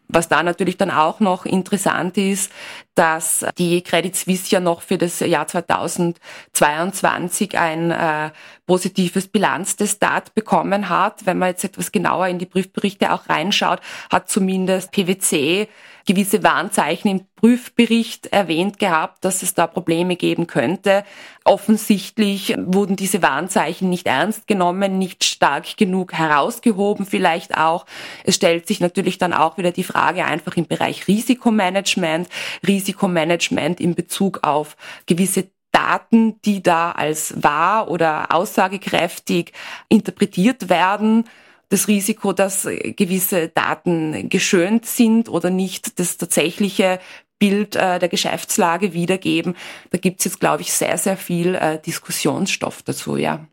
Was 0.08 0.30
da 0.30 0.44
natürlich 0.44 0.78
dann 0.78 0.92
auch 0.92 1.20
noch 1.20 1.46
interessant 1.46 2.18
ist, 2.18 2.52
dass 2.95 3.45
die 3.58 3.82
Credit 3.82 4.15
Suisse 4.15 4.49
ja 4.49 4.60
noch 4.60 4.82
für 4.82 4.97
das 4.97 5.19
Jahr 5.19 5.47
2022 5.47 7.58
ein 7.58 7.91
äh, 7.91 8.32
positives 8.65 9.27
Bilanztestat 9.27 10.34
bekommen 10.34 10.89
hat. 10.89 11.25
Wenn 11.25 11.38
man 11.38 11.49
jetzt 11.49 11.63
etwas 11.63 11.91
genauer 11.91 12.27
in 12.27 12.39
die 12.39 12.45
Prüfberichte 12.45 13.12
auch 13.12 13.29
reinschaut, 13.29 13.79
hat 14.12 14.29
zumindest 14.29 14.91
PwC 14.91 15.67
gewisse 16.06 16.43
Warnzeichen 16.43 17.10
im 17.10 17.25
Prüfbericht 17.36 18.27
erwähnt 18.27 18.79
gehabt, 18.79 19.25
dass 19.25 19.43
es 19.43 19.53
da 19.53 19.67
Probleme 19.67 20.15
geben 20.15 20.47
könnte. 20.47 21.03
Offensichtlich 21.43 22.56
wurden 22.58 22.95
diese 22.95 23.21
Warnzeichen 23.21 23.89
nicht 23.89 24.08
ernst 24.08 24.47
genommen, 24.47 24.97
nicht 24.97 25.25
stark 25.25 25.77
genug 25.77 26.13
herausgehoben 26.13 27.06
vielleicht 27.06 27.58
auch. 27.58 27.86
Es 28.23 28.36
stellt 28.36 28.67
sich 28.67 28.79
natürlich 28.79 29.17
dann 29.17 29.34
auch 29.34 29.58
wieder 29.58 29.71
die 29.71 29.84
Frage 29.84 30.25
einfach 30.25 30.56
im 30.56 30.67
Bereich 30.67 31.08
Risikomanagement, 31.08 32.29
Risikomanagement 32.65 32.83
in 32.88 33.96
Bezug 33.96 34.39
auf 34.43 34.76
gewisse 35.06 35.50
Daten, 35.72 36.39
die 36.41 36.62
da 36.62 36.91
als 36.91 37.41
wahr 37.41 37.89
oder 37.89 38.34
aussagekräftig 38.34 39.52
interpretiert 39.89 40.69
werden 40.69 41.26
das 41.69 41.88
Risiko, 41.88 42.34
dass 42.34 42.67
gewisse 42.96 43.48
Daten 43.48 44.30
geschönt 44.30 44.86
sind 44.86 45.28
oder 45.28 45.50
nicht 45.50 46.00
das 46.00 46.17
tatsächliche 46.17 47.00
Bild 47.39 47.76
äh, 47.76 47.98
der 48.00 48.10
Geschäftslage 48.10 48.93
wiedergeben. 48.93 49.56
Da 49.89 49.98
gibt 49.98 50.19
es 50.19 50.26
jetzt, 50.26 50.39
glaube 50.39 50.62
ich, 50.62 50.72
sehr, 50.72 50.98
sehr 50.98 51.17
viel 51.17 51.56
äh, 51.56 51.80
Diskussionsstoff 51.80 52.84
dazu, 52.84 53.17
ja. 53.17 53.48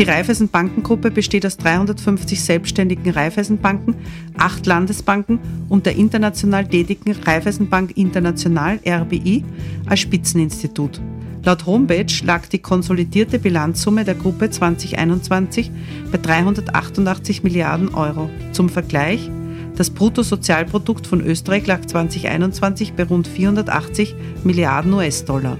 Die 0.00 0.04
Raiffeisenbankengruppe 0.04 1.10
besteht 1.10 1.44
aus 1.44 1.58
350 1.58 2.42
selbstständigen 2.42 3.12
Raiffeisenbanken, 3.12 3.96
acht 4.38 4.64
Landesbanken 4.64 5.38
und 5.68 5.84
der 5.84 5.94
international 5.96 6.66
tätigen 6.66 7.12
Raiffeisenbank 7.12 7.98
International 7.98 8.80
RBI 8.88 9.44
als 9.84 10.00
Spitzeninstitut. 10.00 11.02
Laut 11.44 11.66
Homepage 11.66 12.06
lag 12.24 12.46
die 12.46 12.60
konsolidierte 12.60 13.38
Bilanzsumme 13.38 14.04
der 14.04 14.14
Gruppe 14.14 14.48
2021 14.48 15.70
bei 16.10 16.16
388 16.16 17.42
Milliarden 17.42 17.94
Euro. 17.94 18.30
Zum 18.52 18.70
Vergleich, 18.70 19.30
das 19.76 19.90
Bruttosozialprodukt 19.90 21.06
von 21.06 21.20
Österreich 21.20 21.66
lag 21.66 21.84
2021 21.84 22.94
bei 22.94 23.04
rund 23.04 23.28
480 23.28 24.14
Milliarden 24.44 24.94
US-Dollar. 24.94 25.58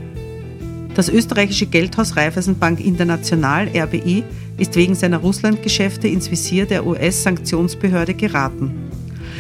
Das 0.95 1.09
österreichische 1.09 1.67
Geldhaus 1.67 2.17
Raiffeisenbank 2.17 2.81
International 2.81 3.69
RBI 3.69 4.25
ist 4.59 4.75
wegen 4.77 4.95
seiner 4.95 5.19
Russlandgeschäfte 5.19 6.09
ins 6.09 6.31
Visier 6.31 6.67
der 6.67 6.85
US-Sanktionsbehörde 6.85 8.15
geraten. 8.15 8.91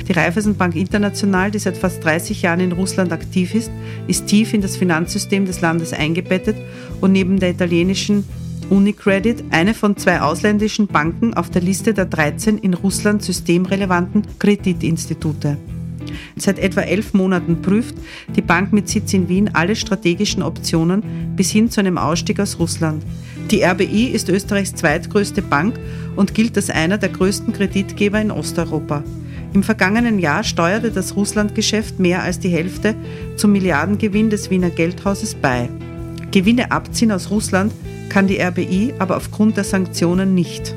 Die 0.06 0.12
Raiffeisenbank 0.12 0.76
International, 0.76 1.50
die 1.50 1.58
seit 1.58 1.76
fast 1.76 2.04
30 2.04 2.42
Jahren 2.42 2.60
in 2.60 2.72
Russland 2.72 3.12
aktiv 3.12 3.54
ist, 3.54 3.70
ist 4.06 4.26
tief 4.26 4.54
in 4.54 4.60
das 4.60 4.76
Finanzsystem 4.76 5.44
des 5.44 5.60
Landes 5.60 5.92
eingebettet 5.92 6.56
und 7.00 7.12
neben 7.12 7.38
der 7.38 7.50
italienischen 7.50 8.24
Unicredit 8.70 9.44
eine 9.50 9.74
von 9.74 9.96
zwei 9.96 10.20
ausländischen 10.20 10.86
Banken 10.86 11.34
auf 11.34 11.50
der 11.50 11.62
Liste 11.62 11.92
der 11.92 12.06
13 12.06 12.58
in 12.58 12.74
Russland 12.74 13.22
systemrelevanten 13.22 14.22
Kreditinstitute. 14.38 15.58
Seit 16.36 16.58
etwa 16.58 16.82
elf 16.82 17.14
Monaten 17.14 17.62
prüft 17.62 17.94
die 18.34 18.42
Bank 18.42 18.72
mit 18.72 18.88
Sitz 18.88 19.12
in 19.12 19.28
Wien 19.28 19.50
alle 19.52 19.76
strategischen 19.76 20.42
Optionen 20.42 21.02
bis 21.36 21.50
hin 21.50 21.70
zu 21.70 21.80
einem 21.80 21.98
Ausstieg 21.98 22.40
aus 22.40 22.58
Russland. 22.58 23.02
Die 23.50 23.62
RBI 23.62 24.06
ist 24.06 24.28
Österreichs 24.28 24.74
zweitgrößte 24.74 25.42
Bank 25.42 25.78
und 26.16 26.34
gilt 26.34 26.56
als 26.56 26.70
einer 26.70 26.98
der 26.98 27.08
größten 27.08 27.52
Kreditgeber 27.52 28.20
in 28.20 28.30
Osteuropa. 28.30 29.02
Im 29.52 29.64
vergangenen 29.64 30.20
Jahr 30.20 30.44
steuerte 30.44 30.92
das 30.92 31.16
Russlandgeschäft 31.16 31.98
mehr 31.98 32.22
als 32.22 32.38
die 32.38 32.50
Hälfte 32.50 32.94
zum 33.36 33.52
Milliardengewinn 33.52 34.30
des 34.30 34.50
Wiener 34.50 34.70
Geldhauses 34.70 35.34
bei. 35.34 35.68
Gewinne 36.30 36.70
abziehen 36.70 37.10
aus 37.10 37.30
Russland 37.30 37.72
kann 38.08 38.28
die 38.28 38.40
RBI 38.40 38.94
aber 38.98 39.16
aufgrund 39.16 39.56
der 39.56 39.64
Sanktionen 39.64 40.34
nicht. 40.34 40.76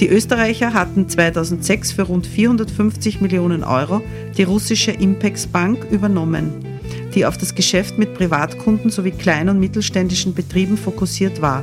Die 0.00 0.08
Österreicher 0.08 0.74
hatten 0.74 1.08
2006 1.08 1.92
für 1.92 2.02
rund 2.02 2.26
450 2.26 3.20
Millionen 3.20 3.64
Euro 3.64 4.02
die 4.36 4.42
russische 4.42 4.90
Impex 4.90 5.46
Bank 5.46 5.86
übernommen, 5.90 6.52
die 7.14 7.26
auf 7.26 7.38
das 7.38 7.54
Geschäft 7.54 7.98
mit 7.98 8.14
Privatkunden 8.14 8.90
sowie 8.90 9.12
kleinen 9.12 9.50
und 9.50 9.60
mittelständischen 9.60 10.34
Betrieben 10.34 10.76
fokussiert 10.76 11.40
war. 11.42 11.62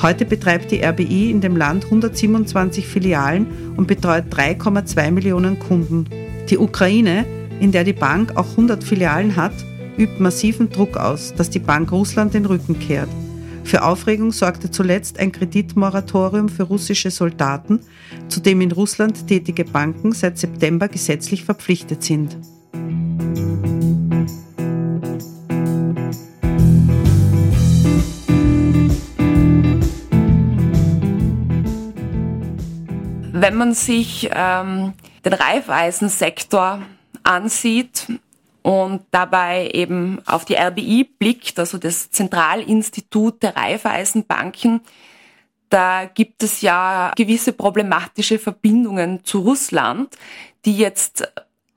Heute 0.00 0.24
betreibt 0.24 0.70
die 0.70 0.84
RBI 0.84 1.30
in 1.30 1.40
dem 1.40 1.56
Land 1.56 1.84
127 1.86 2.86
Filialen 2.86 3.74
und 3.76 3.88
betreut 3.88 4.24
3,2 4.30 5.10
Millionen 5.10 5.58
Kunden. 5.58 6.04
Die 6.50 6.58
Ukraine, 6.58 7.24
in 7.58 7.72
der 7.72 7.82
die 7.82 7.92
Bank 7.92 8.36
auch 8.36 8.50
100 8.50 8.84
Filialen 8.84 9.34
hat, 9.34 9.54
übt 9.96 10.22
massiven 10.22 10.70
Druck 10.70 10.96
aus, 10.96 11.34
dass 11.34 11.50
die 11.50 11.58
Bank 11.58 11.90
Russland 11.90 12.34
den 12.34 12.46
Rücken 12.46 12.78
kehrt. 12.78 13.08
Für 13.68 13.82
Aufregung 13.82 14.32
sorgte 14.32 14.70
zuletzt 14.70 15.18
ein 15.18 15.30
Kreditmoratorium 15.30 16.48
für 16.48 16.62
russische 16.62 17.10
Soldaten, 17.10 17.80
zu 18.28 18.40
dem 18.40 18.62
in 18.62 18.72
Russland 18.72 19.26
tätige 19.26 19.66
Banken 19.66 20.12
seit 20.12 20.38
September 20.38 20.88
gesetzlich 20.88 21.44
verpflichtet 21.44 22.02
sind. 22.02 22.38
Wenn 33.34 33.54
man 33.54 33.74
sich 33.74 34.30
ähm, 34.32 34.94
den 35.26 35.34
Reifeisensektor 35.34 36.80
ansieht 37.22 38.06
und 38.62 39.02
dabei 39.10 39.70
eben 39.72 40.20
auf 40.26 40.44
die 40.44 40.56
RBI 40.56 41.04
blickt, 41.04 41.58
also 41.58 41.78
das 41.78 42.10
Zentralinstitut 42.10 43.42
der 43.42 43.56
Reifeisenbanken, 43.56 44.80
da 45.70 46.06
gibt 46.06 46.42
es 46.42 46.60
ja 46.62 47.12
gewisse 47.16 47.52
problematische 47.52 48.38
Verbindungen 48.38 49.24
zu 49.24 49.40
Russland, 49.40 50.16
die 50.64 50.76
jetzt 50.76 51.30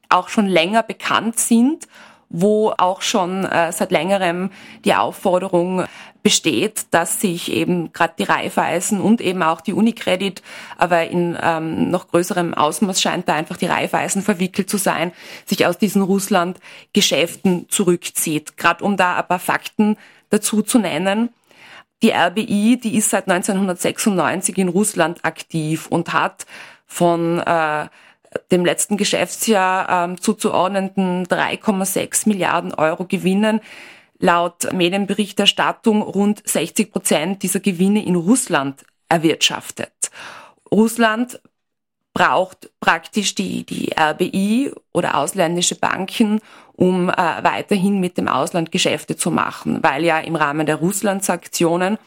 auch 0.10 0.30
schon 0.30 0.48
länger 0.48 0.84
bekannt 0.84 1.40
sind, 1.40 1.88
wo 2.30 2.74
auch 2.78 3.02
schon 3.02 3.46
äh, 3.46 3.72
seit 3.72 3.92
längerem 3.92 4.52
die 4.86 4.96
Aufforderung 4.96 5.86
besteht, 6.24 6.86
dass 6.92 7.20
sich 7.20 7.52
eben 7.52 7.94
gerade 7.94 8.14
die 8.18 8.24
Raiffeisen 8.24 9.02
und 9.02 9.22
eben 9.22 9.42
auch 9.44 9.62
die 9.62 9.74
Unicredit, 9.74 10.42
aber 10.78 11.08
in 11.08 11.38
ähm, 11.42 11.90
noch 11.90 12.08
größerem 12.08 12.54
Ausmaß 12.54 13.02
scheint 13.02 13.28
da 13.28 13.34
einfach 13.36 13.58
die 13.58 13.66
Raiffeisen 13.66 14.22
verwickelt 14.22 14.70
zu 14.70 14.78
sein, 14.78 15.12
sich 15.46 15.66
aus 15.66 15.78
diesen 15.78 16.02
Russland-Geschäften 16.02 17.70
zurückzieht. 17.70 18.58
Gerade 18.58 18.84
um 18.84 18.98
da 18.98 19.18
ein 19.18 19.28
paar 19.28 19.40
Fakten 19.40 19.98
dazu 20.30 20.62
zu 20.62 20.80
nennen. 20.80 21.30
Die 22.04 22.12
RBI, 22.12 22.80
die 22.82 22.98
ist 22.98 23.12
seit 23.12 23.30
1996 23.30 24.58
in 24.58 24.70
Russland 24.70 25.24
aktiv 25.24 25.88
und 25.88 26.14
hat 26.14 26.46
von 26.88 27.40
äh, 27.40 27.88
dem 28.52 28.66
letzten 28.66 28.98
Geschäftsjahr 28.98 30.06
ähm, 30.06 30.22
zuzuordnenden 30.22 31.28
3,6 31.28 32.28
Milliarden 32.28 32.74
Euro 32.74 33.06
Gewinnen 33.06 33.62
laut 34.22 34.72
Medienberichterstattung 34.72 36.02
rund 36.02 36.48
60 36.48 36.92
Prozent 36.92 37.44
dieser 37.44 37.60
Gewinne 37.60 38.06
in 38.06 38.16
Russland 38.16 38.86
erwirtschaftet. 39.10 39.92
Russland 40.72 41.42
braucht 42.14 42.70
praktisch 42.80 43.36
die, 43.36 43.66
die 43.66 43.92
RBI 43.98 44.72
oder 44.94 45.18
ausländische 45.18 45.76
Banken, 45.76 46.40
um 46.74 47.10
äh, 47.10 47.14
weiterhin 47.14 48.00
mit 48.00 48.18
dem 48.18 48.28
Ausland 48.28 48.72
Geschäfte 48.72 49.16
zu 49.16 49.32
machen, 49.32 49.82
weil 49.82 50.04
ja 50.04 50.20
im 50.20 50.36
Rahmen 50.36 50.66
der 50.66 50.78
Russland-Sanktionen 50.78 51.98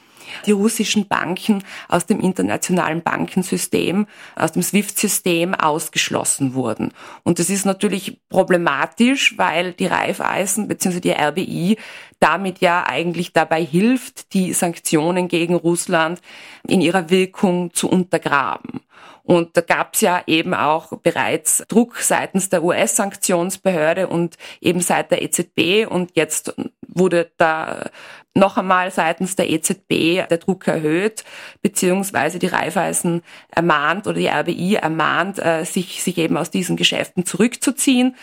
die 0.46 0.52
russischen 0.52 1.08
Banken 1.08 1.62
aus 1.88 2.06
dem 2.06 2.20
internationalen 2.20 3.02
Bankensystem, 3.02 4.06
aus 4.36 4.52
dem 4.52 4.62
SWIFT-System 4.62 5.54
ausgeschlossen 5.54 6.54
wurden. 6.54 6.92
Und 7.22 7.38
das 7.38 7.50
ist 7.50 7.64
natürlich 7.64 8.20
problematisch, 8.28 9.36
weil 9.38 9.72
die 9.72 9.86
Raiffeisen 9.86 10.68
bzw. 10.68 11.00
die 11.00 11.12
RBI 11.12 11.76
damit 12.20 12.60
ja 12.60 12.84
eigentlich 12.86 13.32
dabei 13.32 13.62
hilft, 13.62 14.32
die 14.32 14.52
Sanktionen 14.54 15.28
gegen 15.28 15.54
Russland 15.54 16.20
in 16.66 16.80
ihrer 16.80 17.10
Wirkung 17.10 17.74
zu 17.74 17.88
untergraben. 17.88 18.80
Und 19.24 19.56
da 19.56 19.62
gab 19.62 19.94
es 19.94 20.02
ja 20.02 20.22
eben 20.26 20.52
auch 20.52 20.98
bereits 20.98 21.64
Druck 21.68 21.96
seitens 21.96 22.50
der 22.50 22.62
US-Sanktionsbehörde 22.62 24.06
und 24.06 24.36
eben 24.60 24.80
seit 24.80 25.10
der 25.10 25.22
EZB. 25.22 25.86
Und 25.88 26.12
jetzt 26.14 26.54
wurde 26.86 27.30
da 27.38 27.90
noch 28.34 28.56
einmal 28.56 28.90
seitens 28.90 29.36
der 29.36 29.48
EZB 29.48 30.28
der 30.28 30.38
Druck 30.38 30.66
erhöht, 30.66 31.24
beziehungsweise 31.62 32.40
die 32.40 32.48
Raiffeisen 32.48 33.22
ermahnt 33.50 34.08
oder 34.08 34.18
die 34.18 34.26
RBI 34.26 34.74
ermahnt, 34.74 35.38
äh, 35.38 35.64
sich, 35.64 36.02
sich 36.02 36.18
eben 36.18 36.36
aus 36.36 36.50
diesen 36.50 36.76
Geschäften 36.76 37.24
zurückzuziehen. 37.24 38.16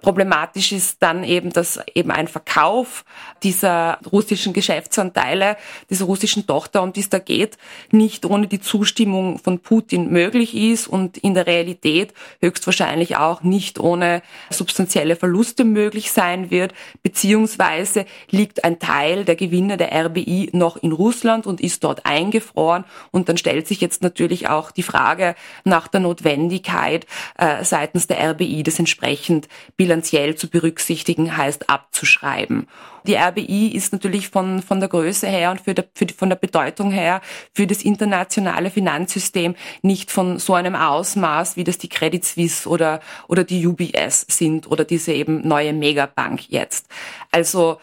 Problematisch 0.00 0.72
ist 0.72 1.00
dann 1.00 1.22
eben, 1.22 1.50
dass 1.50 1.78
eben 1.94 2.10
ein 2.10 2.26
Verkauf 2.26 3.04
dieser 3.44 4.00
russischen 4.10 4.52
Geschäftsanteile, 4.52 5.56
dieser 5.90 6.06
russischen 6.06 6.44
Tochter, 6.44 6.82
um 6.82 6.92
die 6.92 7.00
es 7.00 7.08
da 7.08 7.20
geht, 7.20 7.56
nicht 7.92 8.26
ohne 8.26 8.48
die 8.48 8.60
Zustimmung 8.60 9.38
von 9.38 9.60
Putin 9.60 10.10
möglich 10.10 10.56
ist 10.56 10.88
und 10.88 11.18
in 11.18 11.34
der 11.34 11.46
Realität 11.46 12.14
höchstwahrscheinlich 12.40 13.16
auch 13.16 13.42
nicht 13.44 13.78
ohne 13.78 14.22
substanzielle 14.50 15.14
Verluste 15.14 15.62
möglich 15.62 16.10
sein 16.10 16.50
wird, 16.50 16.74
beziehungsweise 17.04 18.06
liegt 18.28 18.64
ein 18.64 18.80
Teil 18.80 19.24
der 19.24 19.36
Gewinne 19.36 19.51
der 19.60 19.92
RBI 20.06 20.50
noch 20.52 20.76
in 20.76 20.92
Russland 20.92 21.46
und 21.46 21.60
ist 21.60 21.84
dort 21.84 22.06
eingefroren. 22.06 22.84
Und 23.10 23.28
dann 23.28 23.36
stellt 23.36 23.68
sich 23.68 23.80
jetzt 23.80 24.02
natürlich 24.02 24.48
auch 24.48 24.70
die 24.70 24.82
Frage 24.82 25.34
nach 25.64 25.88
der 25.88 26.00
Notwendigkeit 26.00 27.06
äh, 27.38 27.64
seitens 27.64 28.06
der 28.06 28.30
RBI, 28.30 28.62
das 28.62 28.78
entsprechend 28.78 29.48
bilanziell 29.76 30.34
zu 30.34 30.48
berücksichtigen, 30.48 31.36
heißt 31.36 31.68
abzuschreiben. 31.68 32.66
Die 33.06 33.16
RBI 33.16 33.68
ist 33.68 33.92
natürlich 33.92 34.28
von, 34.28 34.62
von 34.62 34.80
der 34.80 34.88
Größe 34.88 35.26
her 35.26 35.50
und 35.50 35.60
für 35.60 35.74
der, 35.74 35.86
für 35.94 36.06
die, 36.06 36.14
von 36.14 36.28
der 36.28 36.36
Bedeutung 36.36 36.92
her 36.92 37.20
für 37.52 37.66
das 37.66 37.82
internationale 37.82 38.70
Finanzsystem 38.70 39.54
nicht 39.82 40.10
von 40.10 40.38
so 40.38 40.54
einem 40.54 40.76
Ausmaß, 40.76 41.56
wie 41.56 41.64
das 41.64 41.78
die 41.78 41.88
Credit 41.88 42.24
Suisse 42.24 42.68
oder, 42.68 43.00
oder 43.28 43.44
die 43.44 43.66
UBS 43.66 44.26
sind 44.28 44.70
oder 44.70 44.84
diese 44.84 45.12
eben 45.12 45.46
neue 45.46 45.72
Megabank 45.72 46.48
jetzt. 46.48 46.86
Also 47.32 47.80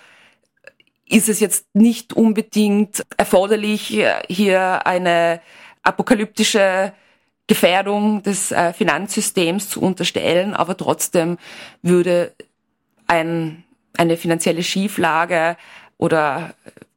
ist 1.10 1.28
es 1.28 1.40
jetzt 1.40 1.66
nicht 1.74 2.14
unbedingt 2.14 3.04
erforderlich, 3.18 4.00
hier 4.28 4.86
eine 4.86 5.42
apokalyptische 5.84 6.94
Gefährdung 7.48 8.22
des 8.22 8.52
äh, 8.52 8.74
Finanzsystems 8.74 9.70
zu 9.70 9.82
unterstellen, 9.82 10.54
aber 10.54 10.78
trotzdem 10.78 11.38
würde 11.82 12.32
ein, 13.08 13.64
eine 13.98 14.18
finanzielle 14.18 14.62
Schieflage 14.62 15.58
oder 15.98 16.54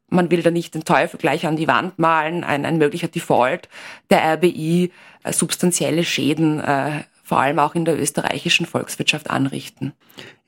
man 0.08 0.30
will 0.30 0.42
da 0.42 0.50
nicht 0.50 0.74
den 0.74 0.84
Teufel 0.84 1.18
gleich 1.18 1.46
an 1.46 1.56
die 1.56 1.68
Wand 1.68 1.98
malen, 1.98 2.44
ein, 2.44 2.66
ein 2.66 2.76
möglicher 2.76 3.08
Default 3.08 3.70
der 4.10 4.34
RBI 4.34 4.92
äh, 5.22 5.32
substanzielle 5.32 6.04
Schäden 6.04 6.60
äh, 6.60 7.04
vor 7.22 7.40
allem 7.40 7.58
auch 7.58 7.74
in 7.74 7.86
der 7.86 7.98
österreichischen 7.98 8.66
Volkswirtschaft 8.66 9.30
anrichten. 9.30 9.94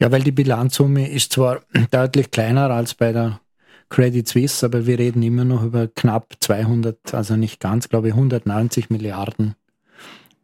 Ja, 0.00 0.12
weil 0.12 0.22
die 0.22 0.32
Bilanzsumme 0.32 1.08
ist 1.08 1.32
zwar 1.32 1.62
deutlich 1.90 2.30
kleiner 2.30 2.68
als 2.68 2.92
bei 2.92 3.12
der 3.12 3.40
Credit 3.88 4.26
Suisse, 4.26 4.64
aber 4.64 4.86
wir 4.86 4.98
reden 4.98 5.22
immer 5.22 5.44
noch 5.44 5.62
über 5.62 5.88
knapp 5.88 6.34
200, 6.40 7.14
also 7.14 7.36
nicht 7.36 7.60
ganz, 7.60 7.88
glaube 7.88 8.08
ich, 8.08 8.14
190 8.14 8.90
Milliarden 8.90 9.54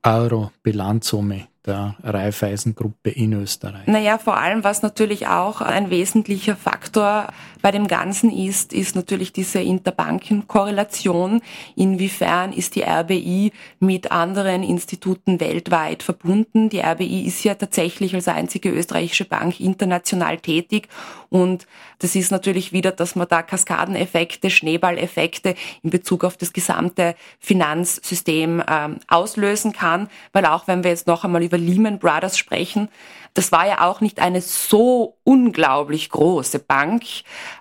Euro 0.03 0.51
Bilanzsumme 0.63 1.49
der 1.67 1.97
Raiffeisengruppe 2.03 3.11
in 3.11 3.35
Österreich. 3.35 3.87
Naja, 3.87 4.17
vor 4.17 4.39
allem, 4.39 4.65
was 4.65 4.81
natürlich 4.81 5.27
auch 5.27 5.61
ein 5.61 5.91
wesentlicher 5.91 6.57
Faktor 6.57 7.29
bei 7.61 7.71
dem 7.71 7.87
Ganzen 7.87 8.31
ist, 8.31 8.73
ist 8.73 8.97
natürlich 8.97 9.33
diese 9.35 9.61
Interbankenkorrelation. 9.61 11.43
Inwiefern 11.77 12.55
ist 12.55 12.77
die 12.77 12.83
RBI 12.83 13.53
mit 13.79 14.11
anderen 14.11 14.63
Instituten 14.63 15.39
weltweit 15.39 16.03
verbunden? 16.03 16.71
Die 16.71 16.81
RBI 16.81 17.27
ist 17.27 17.45
ja 17.45 17.55
tatsächlich 17.55 18.15
als 18.15 18.29
einzige 18.29 18.71
österreichische 18.71 19.27
Bank 19.27 19.61
international 19.61 20.39
tätig 20.39 20.89
und 21.31 21.67
das 22.01 22.17
ist 22.17 22.31
natürlich 22.31 22.73
wieder, 22.73 22.91
dass 22.91 23.15
man 23.15 23.29
da 23.29 23.43
Kaskadeneffekte, 23.43 24.51
Schneeballeffekte 24.51 25.55
in 25.83 25.91
Bezug 25.91 26.25
auf 26.25 26.37
das 26.37 26.53
gesamte 26.53 27.15
Finanzsystem 27.39 28.63
ähm, 28.69 28.99
auslösen 29.07 29.73
kann, 29.73 30.09
weil 30.33 30.45
auch 30.45 30.67
wenn 30.67 30.83
wir 30.83 30.91
jetzt 30.91 31.07
noch 31.07 31.25
einmal 31.25 31.43
über 31.43 31.57
Lehman 31.57 32.01
Brothers 32.01 32.37
sprechen, 32.37 32.89
das 33.35 33.53
war 33.53 33.67
ja 33.67 33.89
auch 33.89 34.01
nicht 34.01 34.19
eine 34.19 34.41
so 34.41 35.17
unglaublich 35.23 36.11
große 36.11 36.59
Bank, 36.59 37.05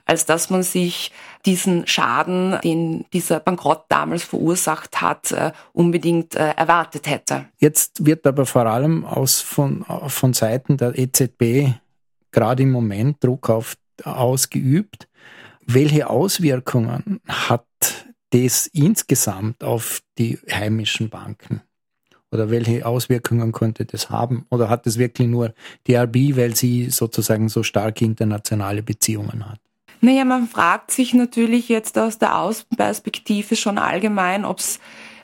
als 0.05 0.25
dass 0.25 0.49
man 0.49 0.63
sich 0.63 1.11
diesen 1.45 1.85
Schaden, 1.85 2.57
den 2.63 3.05
dieser 3.13 3.39
Bankrott 3.39 3.85
damals 3.87 4.23
verursacht 4.23 4.99
hat, 4.99 5.31
äh, 5.31 5.51
unbedingt 5.73 6.35
äh, 6.35 6.49
erwartet 6.51 7.07
hätte. 7.07 7.45
Jetzt 7.59 8.05
wird 8.05 8.25
aber 8.25 8.47
vor 8.47 8.65
allem 8.65 9.05
aus 9.05 9.39
von, 9.41 9.85
von 10.07 10.33
Seiten 10.33 10.77
der 10.77 10.97
EZB 10.97 11.75
gerade 12.31 12.63
im 12.63 12.71
Moment 12.71 13.23
Druck 13.23 13.49
auf, 13.49 13.77
ausgeübt. 14.03 15.07
Welche 15.65 16.09
Auswirkungen 16.09 17.21
hat 17.27 17.65
das 18.31 18.67
insgesamt 18.67 19.63
auf 19.63 20.01
die 20.17 20.39
heimischen 20.51 21.09
Banken? 21.09 21.61
Oder 22.31 22.51
welche 22.51 22.85
Auswirkungen 22.85 23.51
könnte 23.51 23.85
das 23.85 24.09
haben? 24.09 24.45
Oder 24.51 24.69
hat 24.69 24.85
es 24.85 24.99
wirklich 24.99 25.27
nur 25.27 25.53
die 25.87 25.95
RB, 25.95 26.35
weil 26.35 26.55
sie 26.55 26.89
sozusagen 26.89 27.49
so 27.49 27.63
starke 27.63 28.05
internationale 28.05 28.83
Beziehungen 28.83 29.49
hat? 29.49 29.59
Naja, 30.01 30.23
man 30.25 30.47
fragt 30.47 30.91
sich 30.91 31.13
natürlich 31.13 31.69
jetzt 31.69 31.97
aus 31.97 32.19
der 32.19 32.37
Außenperspektive 32.37 33.55
schon 33.55 33.77
allgemein, 33.77 34.45
ob 34.45 34.59
es 34.59 34.79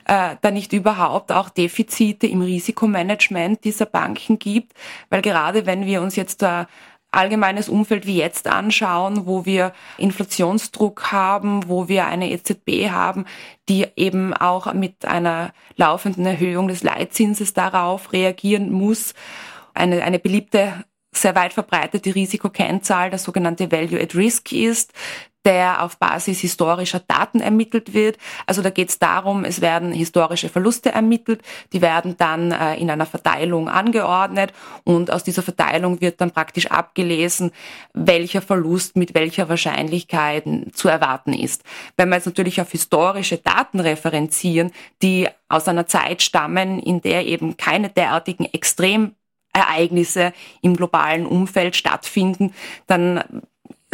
äh, 0.06 0.36
da 0.40 0.50
nicht 0.50 0.72
überhaupt 0.72 1.32
auch 1.32 1.48
Defizite 1.48 2.26
im 2.26 2.42
Risikomanagement 2.42 3.64
dieser 3.64 3.86
Banken 3.86 4.38
gibt, 4.38 4.72
weil 5.08 5.22
gerade 5.22 5.64
wenn 5.64 5.86
wir 5.86 6.02
uns 6.02 6.16
jetzt 6.16 6.42
da 6.42 6.66
allgemeines 7.16 7.68
Umfeld 7.68 8.06
wie 8.06 8.18
jetzt 8.18 8.46
anschauen, 8.46 9.26
wo 9.26 9.44
wir 9.44 9.72
Inflationsdruck 9.98 11.12
haben, 11.12 11.68
wo 11.68 11.88
wir 11.88 12.06
eine 12.06 12.30
EZB 12.30 12.90
haben, 12.90 13.24
die 13.68 13.86
eben 13.96 14.34
auch 14.34 14.72
mit 14.74 15.04
einer 15.04 15.52
laufenden 15.76 16.26
Erhöhung 16.26 16.68
des 16.68 16.82
Leitzinses 16.82 17.52
darauf 17.52 18.12
reagieren 18.12 18.70
muss, 18.70 19.14
eine, 19.74 20.02
eine 20.02 20.18
beliebte 20.18 20.84
sehr 21.12 21.34
weit 21.34 21.52
verbreitete 21.52 22.14
Risikokennzahl, 22.14 23.10
das 23.10 23.24
sogenannte 23.24 23.72
Value 23.72 24.00
at 24.00 24.14
Risk 24.14 24.52
ist, 24.52 24.92
der 25.46 25.84
auf 25.84 25.96
Basis 25.98 26.40
historischer 26.40 27.00
Daten 27.00 27.40
ermittelt 27.40 27.94
wird. 27.94 28.18
Also 28.46 28.62
da 28.62 28.70
geht 28.70 28.90
es 28.90 28.98
darum, 28.98 29.44
es 29.44 29.60
werden 29.60 29.92
historische 29.92 30.48
Verluste 30.48 30.90
ermittelt, 30.90 31.40
die 31.72 31.80
werden 31.80 32.16
dann 32.18 32.50
äh, 32.50 32.74
in 32.74 32.90
einer 32.90 33.06
Verteilung 33.06 33.68
angeordnet 33.68 34.52
und 34.82 35.10
aus 35.10 35.22
dieser 35.22 35.42
Verteilung 35.42 36.00
wird 36.00 36.20
dann 36.20 36.32
praktisch 36.32 36.66
abgelesen, 36.66 37.52
welcher 37.94 38.42
Verlust 38.42 38.96
mit 38.96 39.14
welcher 39.14 39.48
Wahrscheinlichkeit 39.48 40.44
zu 40.72 40.88
erwarten 40.88 41.32
ist. 41.32 41.62
Wenn 41.96 42.08
wir 42.08 42.16
jetzt 42.16 42.26
natürlich 42.26 42.60
auf 42.60 42.72
historische 42.72 43.38
Daten 43.38 43.78
referenzieren, 43.78 44.72
die 45.00 45.28
aus 45.48 45.68
einer 45.68 45.86
Zeit 45.86 46.22
stammen, 46.22 46.80
in 46.80 47.00
der 47.00 47.24
eben 47.24 47.56
keine 47.56 47.88
derartigen 47.88 48.46
Extremereignisse 48.46 50.32
im 50.60 50.76
globalen 50.76 51.24
Umfeld 51.24 51.76
stattfinden, 51.76 52.52
dann 52.88 53.22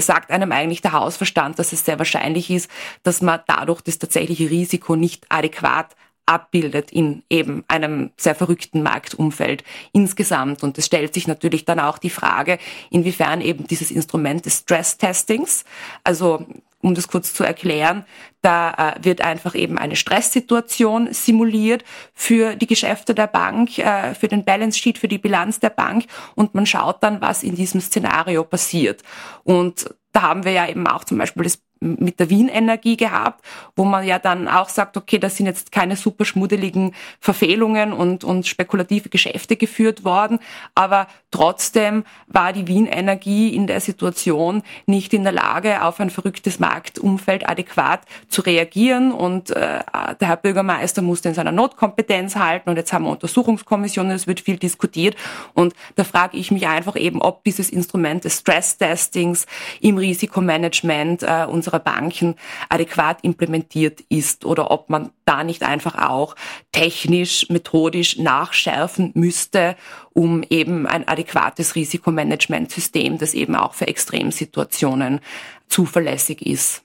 sagt 0.03 0.31
einem 0.31 0.53
eigentlich 0.53 0.83
der 0.83 0.93
Hausverstand, 0.93 1.59
dass 1.59 1.73
es 1.73 1.85
sehr 1.85 1.99
wahrscheinlich 1.99 2.51
ist, 2.51 2.71
dass 3.03 3.23
man 3.23 3.41
dadurch 3.47 3.81
das 3.81 3.99
tatsächliche 3.99 4.51
Risiko 4.51 4.97
nicht 4.97 5.27
adäquat 5.29 5.95
abbildet 6.27 6.93
in 6.93 7.23
eben 7.29 7.65
einem 7.69 8.11
sehr 8.17 8.35
verrückten 8.35 8.83
Marktumfeld 8.83 9.65
insgesamt. 9.93 10.62
Und 10.62 10.79
es 10.79 10.87
stellt 10.87 11.15
sich 11.15 11.27
natürlich 11.27 11.65
dann 11.65 11.81
auch 11.81 11.99
die 11.99 12.11
Frage, 12.11 12.59
inwiefern 12.91 13.41
eben 13.41 13.67
dieses 13.67 13.91
Instrument 13.91 14.47
des 14.47 14.59
Stress-Testings, 14.59 15.65
also 16.05 16.47
um 16.83 16.95
das 16.95 17.09
kurz 17.09 17.33
zu 17.33 17.45
erklären, 17.45 18.05
da 18.42 18.97
äh, 18.99 19.05
wird 19.05 19.23
einfach 19.23 19.55
eben 19.55 19.79
eine 19.79 19.97
Stresssituation 19.97 21.12
simuliert 21.12 21.85
für 22.12 22.57
die 22.57 22.66
Geschäfte 22.66 23.14
der 23.14 23.29
Bank, 23.29 23.79
äh, 23.79 24.14
für 24.14 24.29
den 24.29 24.45
Balance 24.45 24.79
Sheet, 24.79 24.99
für 24.99 25.09
die 25.09 25.18
Bilanz 25.18 25.61
der 25.61 25.71
Bank 25.71 26.05
und 26.35 26.55
man 26.55 26.66
schaut 26.66 27.03
dann, 27.03 27.21
was 27.21 27.42
in 27.42 27.55
diesem 27.55 27.81
Szenario 27.81 28.45
passiert. 28.45 29.03
Und 29.45 29.95
da 30.12 30.23
haben 30.23 30.45
wir 30.45 30.53
ja 30.53 30.68
eben 30.68 30.87
auch 30.87 31.05
zum 31.05 31.18
Beispiel 31.18 31.45
das 31.45 31.62
mit 31.83 32.21
der 32.21 32.31
Wien-Energie 32.31 32.97
gehabt, 32.97 33.45
wo 33.77 33.85
man 33.85 34.07
ja 34.07 34.18
dann 34.18 34.49
auch 34.49 34.68
sagt, 34.68 34.97
okay, 34.97 35.18
das 35.18 35.37
sind 35.37 35.47
jetzt 35.47 35.73
keine 35.73 35.97
super 35.97 36.25
schmuddeligen 36.25 36.95
Verfehlungen 37.21 37.92
und, 37.92 38.25
und 38.25 38.47
spekulative 38.47 39.09
Geschäfte 39.09 39.57
geführt 39.57 40.05
worden, 40.05 40.38
aber 40.75 41.09
trotzdem 41.31 42.05
war 42.29 42.53
die 42.53 42.68
Wien-Energie 42.68 43.55
in 43.55 43.66
der 43.66 43.81
Situation 43.81 44.62
nicht 44.87 45.12
in 45.14 45.25
der 45.25 45.33
Lage, 45.33 45.83
auf 45.83 46.01
ein 46.01 46.11
verrücktes 46.11 46.61
Marktumfeld 46.61 47.49
adäquat 47.49 48.01
zu 48.29 48.42
reagieren. 48.42 49.12
Und 49.12 49.51
äh, 49.51 49.81
der 50.21 50.29
Herr 50.29 50.37
Bürgermeister 50.37 51.03
musste 51.03 51.29
in 51.29 51.35
seiner 51.35 51.53
Notkompetenz 51.53 52.37
halten 52.37 52.71
und 52.71 52.77
jetzt 52.77 52.92
haben 52.92 53.05
wir 53.05 53.11
Untersuchungskommissionen, 53.11 54.12
es 54.12 54.27
wird 54.27 54.40
viel 54.40 54.57
diskutiert. 54.57 55.16
Und 55.55 55.75
da 55.97 56.05
frage 56.05 56.37
ich 56.37 56.51
mich 56.51 56.66
einfach 56.66 56.97
eben, 56.97 57.21
ob 57.21 57.45
dieses 57.45 57.71
Instrument 57.71 58.25
des 58.25 58.38
Stress-Testings 58.38 59.47
im 59.81 59.99
Risikomanagement 59.99 61.23
äh, 61.23 61.47
unserer 61.49 61.72
unserer 61.73 61.81
Banken 61.81 62.35
adäquat 62.69 63.19
implementiert 63.23 64.03
ist 64.09 64.45
oder 64.45 64.71
ob 64.71 64.91
man 64.91 65.11
da 65.25 65.45
nicht 65.45 65.63
einfach 65.63 65.97
auch 65.97 66.37
technisch, 66.73 67.49
methodisch 67.49 68.19
nachschärfen 68.19 69.13
müsste, 69.15 69.77
um 70.13 70.45
eben 70.51 70.87
ein 70.87 71.09
adäquates 71.09 71.75
Risikomanagementsystem, 71.75 73.19
das 73.19 73.35
eben 73.35 73.57
auch 73.57 73.75
für 73.75 73.89
Extremsituationen 73.89 75.21
zuverlässig 75.69 76.47
ist 76.47 76.83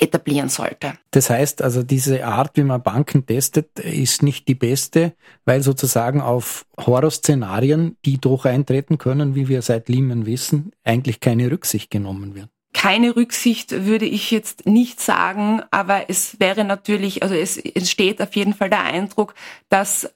etablieren 0.00 0.48
sollte. 0.48 0.92
Das 1.10 1.28
heißt 1.28 1.60
also, 1.60 1.82
diese 1.82 2.24
Art, 2.24 2.56
wie 2.56 2.62
man 2.62 2.80
Banken 2.80 3.26
testet, 3.26 3.80
ist 3.80 4.22
nicht 4.22 4.46
die 4.46 4.54
beste, 4.54 5.12
weil 5.44 5.60
sozusagen 5.60 6.20
auf 6.20 6.66
Horrorszenarien, 6.78 7.96
die 8.04 8.18
doch 8.18 8.44
eintreten 8.44 8.98
können, 8.98 9.34
wie 9.34 9.48
wir 9.48 9.60
seit 9.60 9.88
Lehman 9.88 10.24
wissen, 10.24 10.70
eigentlich 10.84 11.18
keine 11.18 11.50
Rücksicht 11.50 11.90
genommen 11.90 12.36
wird 12.36 12.48
keine 12.74 13.16
Rücksicht 13.16 13.86
würde 13.86 14.04
ich 14.04 14.30
jetzt 14.30 14.66
nicht 14.66 15.00
sagen, 15.00 15.62
aber 15.70 16.10
es 16.10 16.38
wäre 16.38 16.64
natürlich, 16.64 17.22
also 17.22 17.34
es 17.34 17.56
entsteht 17.56 18.20
auf 18.20 18.36
jeden 18.36 18.54
Fall 18.54 18.70
der 18.70 18.84
Eindruck, 18.84 19.34
dass 19.68 20.14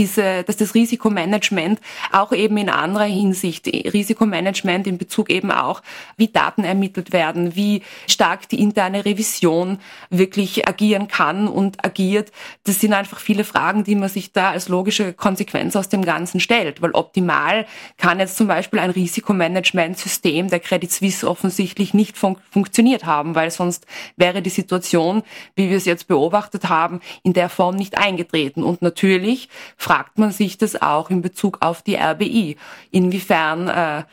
diese, 0.00 0.44
dass 0.44 0.56
das 0.56 0.74
Risikomanagement 0.74 1.78
auch 2.10 2.32
eben 2.32 2.56
in 2.56 2.70
anderer 2.70 3.04
Hinsicht, 3.04 3.66
Risikomanagement 3.66 4.86
in 4.86 4.96
Bezug 4.96 5.28
eben 5.28 5.50
auch, 5.50 5.82
wie 6.16 6.28
Daten 6.28 6.64
ermittelt 6.64 7.12
werden, 7.12 7.54
wie 7.54 7.82
stark 8.06 8.48
die 8.48 8.60
interne 8.60 9.04
Revision 9.04 9.78
wirklich 10.08 10.66
agieren 10.66 11.06
kann 11.06 11.48
und 11.48 11.84
agiert, 11.84 12.32
das 12.64 12.80
sind 12.80 12.94
einfach 12.94 13.20
viele 13.20 13.44
Fragen, 13.44 13.84
die 13.84 13.94
man 13.94 14.08
sich 14.08 14.32
da 14.32 14.52
als 14.52 14.68
logische 14.70 15.12
Konsequenz 15.12 15.76
aus 15.76 15.90
dem 15.90 16.02
Ganzen 16.02 16.40
stellt. 16.40 16.80
Weil 16.80 16.92
optimal 16.92 17.66
kann 17.98 18.20
jetzt 18.20 18.38
zum 18.38 18.46
Beispiel 18.46 18.80
ein 18.80 18.90
Risikomanagementsystem 18.90 20.48
der 20.48 20.60
Credit 20.60 20.90
Suisse 20.90 21.28
offensichtlich 21.28 21.92
nicht 21.92 22.16
fun 22.16 22.38
funktioniert 22.50 23.04
haben, 23.04 23.34
weil 23.34 23.50
sonst 23.50 23.86
wäre 24.16 24.40
die 24.40 24.48
Situation, 24.48 25.22
wie 25.56 25.68
wir 25.68 25.76
es 25.76 25.84
jetzt 25.84 26.08
beobachtet 26.08 26.70
haben, 26.70 27.00
in 27.22 27.34
der 27.34 27.50
Form 27.50 27.76
nicht 27.76 27.98
eingetreten. 27.98 28.62
Und 28.62 28.80
natürlich 28.80 29.50
fragt 29.90 30.18
man 30.20 30.30
sich 30.30 30.56
das 30.56 30.80
auch 30.80 31.10
in 31.10 31.20
Bezug 31.20 31.58
auf 31.62 31.82
die 31.82 31.96
RBI, 31.96 32.56
inwiefern 32.92 33.66
äh, 33.66 34.04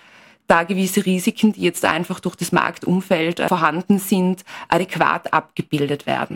da 0.47 0.63
gewisse 0.63 1.05
Risiken, 1.05 1.53
die 1.53 1.61
jetzt 1.61 1.85
einfach 1.85 2.19
durch 2.19 2.35
das 2.35 2.51
Marktumfeld 2.51 3.39
äh, 3.39 3.47
vorhanden 3.47 3.99
sind, 3.99 4.43
adäquat 4.69 5.31
abgebildet 5.31 6.07
werden. 6.07 6.35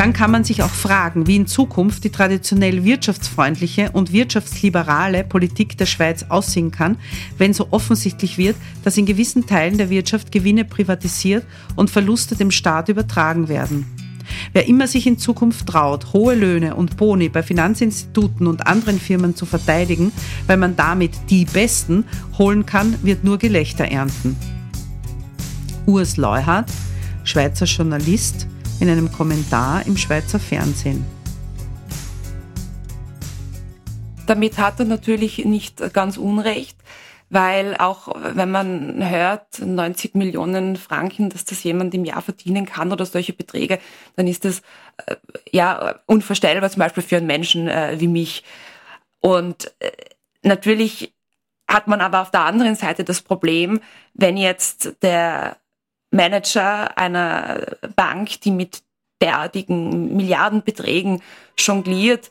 Dann 0.00 0.14
kann 0.14 0.30
man 0.30 0.44
sich 0.44 0.62
auch 0.62 0.70
fragen, 0.70 1.26
wie 1.26 1.36
in 1.36 1.46
Zukunft 1.46 2.04
die 2.04 2.08
traditionell 2.08 2.84
wirtschaftsfreundliche 2.84 3.90
und 3.92 4.14
wirtschaftsliberale 4.14 5.24
Politik 5.24 5.76
der 5.76 5.84
Schweiz 5.84 6.24
aussehen 6.30 6.70
kann, 6.70 6.96
wenn 7.36 7.52
so 7.52 7.68
offensichtlich 7.70 8.38
wird, 8.38 8.56
dass 8.82 8.96
in 8.96 9.04
gewissen 9.04 9.44
Teilen 9.44 9.76
der 9.76 9.90
Wirtschaft 9.90 10.32
Gewinne 10.32 10.64
privatisiert 10.64 11.44
und 11.76 11.90
Verluste 11.90 12.34
dem 12.34 12.50
Staat 12.50 12.88
übertragen 12.88 13.48
werden. 13.48 13.84
Wer 14.54 14.66
immer 14.68 14.86
sich 14.86 15.06
in 15.06 15.18
Zukunft 15.18 15.66
traut, 15.66 16.14
hohe 16.14 16.34
Löhne 16.34 16.76
und 16.76 16.96
Boni 16.96 17.28
bei 17.28 17.42
Finanzinstituten 17.42 18.46
und 18.46 18.66
anderen 18.66 18.98
Firmen 18.98 19.36
zu 19.36 19.44
verteidigen, 19.44 20.12
weil 20.46 20.56
man 20.56 20.76
damit 20.76 21.12
die 21.28 21.44
Besten 21.44 22.04
holen 22.38 22.64
kann, 22.64 22.96
wird 23.02 23.22
nur 23.22 23.36
Gelächter 23.36 23.84
ernten. 23.84 24.34
Urs 25.84 26.16
Leuhardt, 26.16 26.70
Schweizer 27.24 27.66
Journalist, 27.66 28.46
in 28.80 28.88
einem 28.88 29.12
Kommentar 29.12 29.86
im 29.86 29.96
Schweizer 29.96 30.40
Fernsehen. 30.40 31.04
Damit 34.26 34.58
hat 34.58 34.78
er 34.78 34.86
natürlich 34.86 35.44
nicht 35.44 35.92
ganz 35.92 36.16
unrecht, 36.16 36.78
weil 37.30 37.76
auch 37.76 38.08
wenn 38.34 38.50
man 38.50 39.08
hört, 39.08 39.60
90 39.60 40.14
Millionen 40.14 40.76
Franken, 40.76 41.30
dass 41.30 41.44
das 41.44 41.62
jemand 41.62 41.94
im 41.94 42.04
Jahr 42.04 42.22
verdienen 42.22 42.66
kann 42.66 42.92
oder 42.92 43.06
solche 43.06 43.32
Beträge, 43.32 43.78
dann 44.16 44.26
ist 44.26 44.44
das 44.44 44.62
äh, 45.06 45.16
ja 45.52 46.00
unvorstellbar, 46.06 46.70
zum 46.70 46.80
Beispiel 46.80 47.02
für 47.02 47.16
einen 47.16 47.26
Menschen 47.26 47.68
äh, 47.68 47.96
wie 47.98 48.08
mich. 48.08 48.44
Und 49.20 49.72
äh, 49.78 49.90
natürlich 50.42 51.14
hat 51.68 51.86
man 51.86 52.00
aber 52.00 52.22
auf 52.22 52.30
der 52.30 52.40
anderen 52.40 52.74
Seite 52.74 53.04
das 53.04 53.22
Problem, 53.22 53.80
wenn 54.14 54.36
jetzt 54.36 54.96
der 55.02 55.56
Manager 56.10 56.96
einer 56.98 57.76
Bank, 57.96 58.40
die 58.40 58.50
mit 58.50 58.82
derartigen 59.22 60.16
Milliardenbeträgen 60.16 61.22
jongliert, 61.56 62.30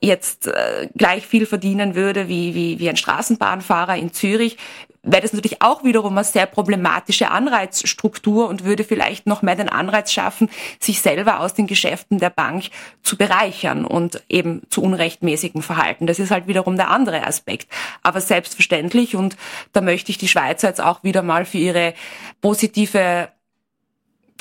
jetzt 0.00 0.48
äh, 0.48 0.88
gleich 0.96 1.26
viel 1.26 1.46
verdienen 1.46 1.94
würde 1.94 2.28
wie, 2.28 2.54
wie, 2.54 2.78
wie 2.78 2.88
ein 2.88 2.96
Straßenbahnfahrer 2.96 3.96
in 3.96 4.12
Zürich, 4.12 4.56
wäre 5.02 5.22
das 5.22 5.32
natürlich 5.32 5.62
auch 5.62 5.82
wiederum 5.84 6.16
eine 6.16 6.24
sehr 6.24 6.46
problematische 6.46 7.30
Anreizstruktur 7.30 8.48
und 8.48 8.64
würde 8.64 8.84
vielleicht 8.84 9.26
noch 9.26 9.42
mehr 9.42 9.56
den 9.56 9.68
Anreiz 9.68 10.12
schaffen, 10.12 10.48
sich 10.78 11.00
selber 11.00 11.40
aus 11.40 11.54
den 11.54 11.66
Geschäften 11.66 12.18
der 12.18 12.30
Bank 12.30 12.70
zu 13.02 13.16
bereichern 13.16 13.84
und 13.84 14.22
eben 14.28 14.62
zu 14.70 14.82
unrechtmäßigem 14.82 15.62
Verhalten. 15.62 16.06
Das 16.06 16.18
ist 16.18 16.30
halt 16.30 16.46
wiederum 16.46 16.76
der 16.76 16.90
andere 16.90 17.26
Aspekt. 17.26 17.66
Aber 18.02 18.20
selbstverständlich, 18.20 19.16
und 19.16 19.36
da 19.72 19.80
möchte 19.80 20.10
ich 20.10 20.18
die 20.18 20.28
Schweizer 20.28 20.68
jetzt 20.68 20.80
auch 20.80 21.02
wieder 21.02 21.22
mal 21.22 21.44
für 21.44 21.58
ihre 21.58 21.94
positive 22.40 23.28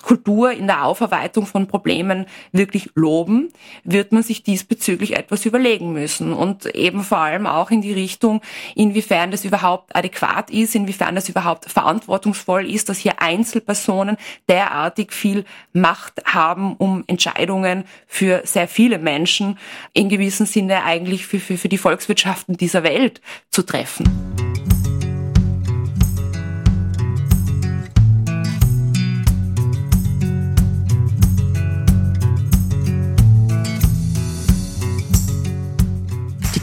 Kultur 0.01 0.51
in 0.51 0.67
der 0.67 0.83
Aufarbeitung 0.85 1.45
von 1.45 1.67
Problemen 1.67 2.25
wirklich 2.51 2.89
loben, 2.95 3.51
wird 3.83 4.11
man 4.11 4.23
sich 4.23 4.43
diesbezüglich 4.43 5.15
etwas 5.15 5.45
überlegen 5.45 5.93
müssen 5.93 6.33
und 6.33 6.65
eben 6.75 7.03
vor 7.03 7.19
allem 7.19 7.47
auch 7.47 7.71
in 7.71 7.81
die 7.81 7.93
Richtung, 7.93 8.41
inwiefern 8.75 9.31
das 9.31 9.45
überhaupt 9.45 9.95
adäquat 9.95 10.49
ist, 10.51 10.75
inwiefern 10.75 11.15
das 11.15 11.29
überhaupt 11.29 11.65
verantwortungsvoll 11.65 12.69
ist, 12.69 12.89
dass 12.89 12.97
hier 12.97 13.21
Einzelpersonen 13.21 14.17
derartig 14.49 15.13
viel 15.13 15.45
Macht 15.73 16.23
haben, 16.25 16.75
um 16.75 17.03
Entscheidungen 17.07 17.85
für 18.07 18.41
sehr 18.45 18.67
viele 18.67 18.99
Menschen 18.99 19.57
in 19.93 20.09
gewissem 20.09 20.45
Sinne 20.45 20.83
eigentlich 20.83 21.25
für, 21.25 21.39
für, 21.39 21.57
für 21.57 21.69
die 21.69 21.77
Volkswirtschaften 21.77 22.57
dieser 22.57 22.83
Welt 22.83 23.21
zu 23.49 23.63
treffen. 23.63 24.60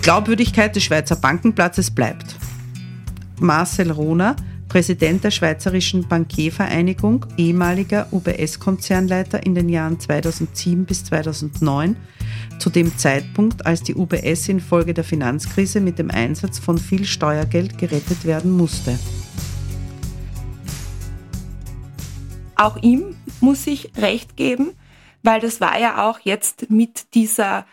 Glaubwürdigkeit 0.03 0.75
des 0.75 0.85
Schweizer 0.85 1.17
Bankenplatzes 1.17 1.91
bleibt. 1.91 2.37
Marcel 3.41 3.91
Rohner, 3.91 4.37
Präsident 4.69 5.25
der 5.25 5.31
Schweizerischen 5.31 6.09
Bankiervereinigung, 6.09 7.27
ehemaliger 7.37 8.07
UBS-Konzernleiter 8.13 9.45
in 9.45 9.55
den 9.55 9.69
Jahren 9.69 9.99
2007 9.99 10.85
bis 10.85 11.05
2009, 11.05 11.97
zu 12.59 12.71
dem 12.71 12.97
Zeitpunkt, 12.99 13.67
als 13.67 13.83
die 13.83 13.95
UBS 13.95 14.49
infolge 14.49 14.95
der 14.95 15.05
Finanzkrise 15.05 15.81
mit 15.81 15.99
dem 15.99 16.11
Einsatz 16.11 16.59
von 16.59 16.79
viel 16.79 17.05
Steuergeld 17.05 17.79
gerettet 17.79 18.25
werden 18.25 18.51
musste. 18.51 18.99
Auch 22.57 22.77
ihm 22.83 23.17
muss 23.41 23.67
ich 23.67 23.93
recht 23.97 24.37
geben, 24.37 24.73
weil 25.23 25.41
das 25.41 25.61
war 25.61 25.79
ja 25.79 26.09
auch 26.09 26.19
jetzt 26.21 26.71
mit 26.71 27.15
dieser 27.15 27.65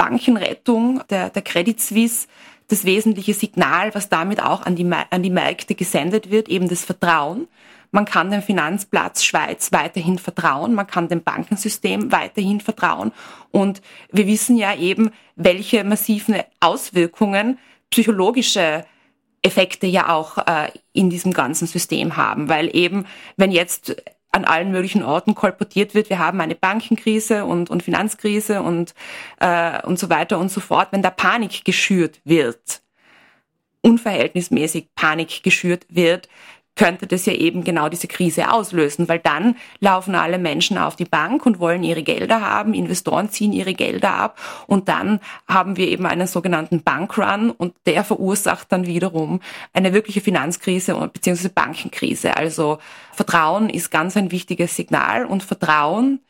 Bankenrettung 0.00 1.02
der, 1.10 1.28
der 1.28 1.42
Credit 1.42 1.78
Suisse 1.78 2.26
das 2.68 2.84
wesentliche 2.86 3.34
Signal, 3.34 3.94
was 3.94 4.08
damit 4.08 4.42
auch 4.42 4.64
an 4.64 4.76
die, 4.76 4.88
an 4.88 5.22
die 5.22 5.30
Märkte 5.30 5.74
gesendet 5.74 6.30
wird, 6.30 6.48
eben 6.48 6.68
das 6.68 6.86
Vertrauen. 6.86 7.48
Man 7.90 8.06
kann 8.06 8.30
dem 8.30 8.40
Finanzplatz 8.40 9.24
Schweiz 9.24 9.72
weiterhin 9.72 10.18
vertrauen, 10.18 10.74
man 10.74 10.86
kann 10.86 11.08
dem 11.08 11.22
Bankensystem 11.22 12.12
weiterhin 12.12 12.60
vertrauen. 12.60 13.12
Und 13.50 13.82
wir 14.10 14.26
wissen 14.26 14.56
ja 14.56 14.74
eben, 14.74 15.10
welche 15.36 15.84
massiven 15.84 16.36
Auswirkungen 16.60 17.58
psychologische 17.90 18.86
Effekte 19.42 19.86
ja 19.86 20.14
auch 20.14 20.38
äh, 20.38 20.70
in 20.94 21.10
diesem 21.10 21.32
ganzen 21.32 21.66
System 21.66 22.16
haben, 22.16 22.48
weil 22.48 22.74
eben, 22.74 23.04
wenn 23.36 23.50
jetzt 23.50 23.96
an 24.32 24.44
allen 24.44 24.70
möglichen 24.70 25.02
Orten 25.02 25.34
kolportiert 25.34 25.94
wird, 25.94 26.08
wir 26.08 26.18
haben 26.18 26.40
eine 26.40 26.54
Bankenkrise 26.54 27.44
und, 27.44 27.68
und 27.70 27.82
Finanzkrise 27.82 28.62
und, 28.62 28.94
äh, 29.40 29.82
und 29.82 29.98
so 29.98 30.08
weiter 30.08 30.38
und 30.38 30.50
so 30.50 30.60
fort, 30.60 30.88
wenn 30.92 31.02
da 31.02 31.10
Panik 31.10 31.64
geschürt 31.64 32.20
wird, 32.24 32.82
unverhältnismäßig 33.82 34.88
Panik 34.94 35.42
geschürt 35.42 35.86
wird, 35.88 36.28
könnte 36.80 37.06
das 37.06 37.26
ja 37.26 37.34
eben 37.34 37.62
genau 37.62 37.90
diese 37.90 38.08
Krise 38.08 38.50
auslösen, 38.50 39.06
weil 39.06 39.18
dann 39.18 39.56
laufen 39.80 40.14
alle 40.14 40.38
Menschen 40.38 40.78
auf 40.78 40.96
die 40.96 41.04
Bank 41.04 41.44
und 41.44 41.58
wollen 41.58 41.82
ihre 41.82 42.02
Gelder 42.02 42.40
haben, 42.40 42.72
Investoren 42.72 43.28
ziehen 43.28 43.52
ihre 43.52 43.74
Gelder 43.74 44.14
ab 44.14 44.38
und 44.66 44.88
dann 44.88 45.20
haben 45.46 45.76
wir 45.76 45.88
eben 45.88 46.06
einen 46.06 46.26
sogenannten 46.26 46.82
Bankrun 46.82 47.50
und 47.50 47.74
der 47.84 48.02
verursacht 48.02 48.72
dann 48.72 48.86
wiederum 48.86 49.40
eine 49.74 49.92
wirkliche 49.92 50.22
Finanzkrise 50.22 50.94
bzw. 50.94 51.50
Bankenkrise. 51.54 52.38
Also 52.38 52.78
Vertrauen 53.12 53.68
ist 53.68 53.90
ganz 53.90 54.16
ein 54.16 54.30
wichtiges 54.30 54.74
Signal 54.74 55.26
und 55.26 55.42
Vertrauen 55.42 56.20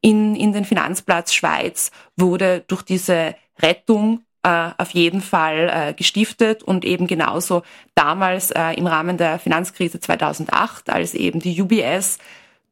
in, 0.00 0.34
in 0.34 0.54
den 0.54 0.64
Finanzplatz 0.64 1.34
Schweiz 1.34 1.90
wurde 2.16 2.64
durch 2.68 2.80
diese 2.80 3.34
Rettung 3.60 4.22
äh, 4.42 4.70
auf 4.78 4.90
jeden 4.90 5.20
Fall 5.20 5.70
äh, 5.72 5.94
gestiftet 5.94 6.62
und 6.62 6.84
eben 6.84 7.06
genauso 7.06 7.62
damals 7.94 8.50
äh, 8.50 8.72
im 8.72 8.86
Rahmen 8.86 9.16
der 9.16 9.38
Finanzkrise 9.38 10.00
2008, 10.00 10.90
als 10.90 11.14
eben 11.14 11.40
die 11.40 11.60
UBS 11.60 12.18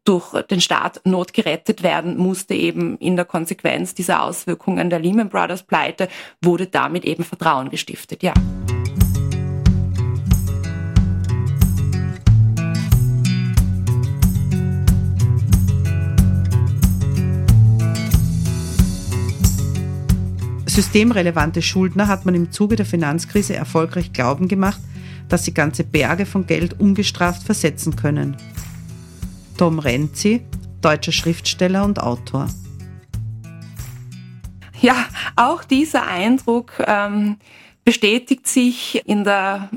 durch 0.05 0.41
den 0.45 0.63
Staat 0.63 1.03
notgerettet 1.05 1.83
werden 1.83 2.17
musste, 2.17 2.55
eben 2.55 2.97
in 2.97 3.17
der 3.17 3.27
Konsequenz 3.27 3.95
dieser 3.95 4.23
Auswirkungen 4.23 4.89
der 4.89 5.01
Lehman 5.01 5.29
Brothers 5.29 5.63
Pleite, 5.63 6.09
wurde 6.43 6.67
damit 6.67 7.05
eben 7.05 7.25
Vertrauen 7.25 7.69
gestiftet, 7.69 8.23
ja. 8.23 8.33
Systemrelevante 20.79 21.61
Schuldner 21.61 22.07
hat 22.07 22.25
man 22.25 22.37
im 22.37 22.53
Zuge 22.53 22.77
der 22.77 22.87
Finanzkrise 22.87 23.57
erfolgreich 23.57 24.13
glauben 24.13 24.47
gemacht, 24.47 24.81
dass 25.29 25.45
sie 25.45 25.53
ganze 25.53 25.83
Berge 25.83 26.25
von 26.25 26.47
Geld 26.47 26.79
ungestraft 26.79 27.43
versetzen 27.43 27.97
können. 27.97 28.37
Tom 29.57 29.81
Renzi, 29.81 30.41
deutscher 30.81 31.11
Schriftsteller 31.11 31.85
und 31.85 32.01
Autor. 32.01 32.47
Ja, 34.81 35.07
auch 35.35 35.65
dieser 35.65 36.07
Eindruck 36.07 36.75
ähm, 36.87 37.39
bestätigt 37.85 38.47
sich 38.47 39.03
in 39.05 39.25
der 39.25 39.71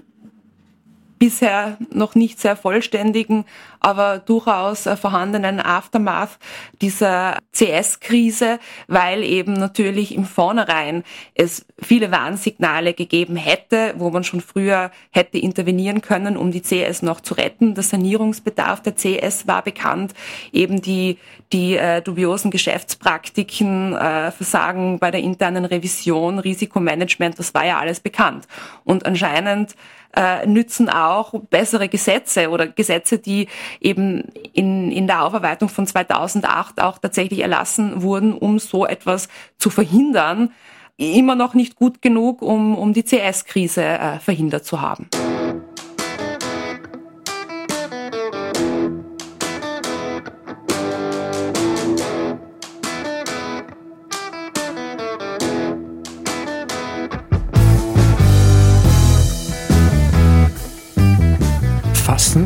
bisher 1.21 1.77
noch 1.91 2.15
nicht 2.15 2.39
sehr 2.39 2.55
vollständigen, 2.55 3.45
aber 3.79 4.17
durchaus 4.17 4.87
äh, 4.87 4.97
vorhandenen 4.97 5.59
Aftermath 5.59 6.39
dieser 6.81 7.37
CS-Krise, 7.53 8.57
weil 8.87 9.23
eben 9.23 9.53
natürlich 9.53 10.15
im 10.15 10.25
Vornherein 10.25 11.03
es 11.35 11.67
viele 11.79 12.11
Warnsignale 12.11 12.95
gegeben 12.95 13.35
hätte, 13.35 13.93
wo 13.99 14.09
man 14.09 14.23
schon 14.23 14.41
früher 14.41 14.89
hätte 15.11 15.37
intervenieren 15.37 16.01
können, 16.01 16.37
um 16.37 16.51
die 16.51 16.63
CS 16.63 17.03
noch 17.03 17.21
zu 17.21 17.35
retten. 17.35 17.75
Der 17.75 17.83
Sanierungsbedarf 17.83 18.81
der 18.81 18.95
CS 18.95 19.45
war 19.45 19.61
bekannt, 19.61 20.15
eben 20.51 20.81
die, 20.81 21.19
die 21.53 21.77
äh, 21.77 22.01
dubiosen 22.01 22.49
Geschäftspraktiken, 22.49 23.93
äh, 23.93 24.31
Versagen 24.31 24.97
bei 24.97 25.11
der 25.11 25.21
internen 25.21 25.65
Revision, 25.65 26.39
Risikomanagement, 26.39 27.37
das 27.37 27.53
war 27.53 27.63
ja 27.63 27.77
alles 27.77 27.99
bekannt. 27.99 28.47
Und 28.85 29.05
anscheinend 29.05 29.75
äh, 30.15 30.45
nützen 30.45 30.89
auch 30.89 31.33
bessere 31.49 31.89
Gesetze 31.89 32.49
oder 32.49 32.67
Gesetze, 32.67 33.19
die 33.19 33.47
eben 33.79 34.25
in, 34.53 34.91
in 34.91 35.07
der 35.07 35.23
Aufarbeitung 35.23 35.69
von 35.69 35.87
2008 35.87 36.81
auch 36.81 36.97
tatsächlich 36.97 37.39
erlassen 37.39 38.01
wurden, 38.01 38.33
um 38.33 38.59
so 38.59 38.85
etwas 38.85 39.29
zu 39.57 39.69
verhindern, 39.69 40.51
immer 40.97 41.35
noch 41.35 41.53
nicht 41.53 41.75
gut 41.75 42.01
genug, 42.01 42.41
um, 42.41 42.77
um 42.77 42.93
die 42.93 43.03
CS-Krise 43.03 43.83
äh, 43.83 44.19
verhindert 44.19 44.65
zu 44.65 44.81
haben. 44.81 45.09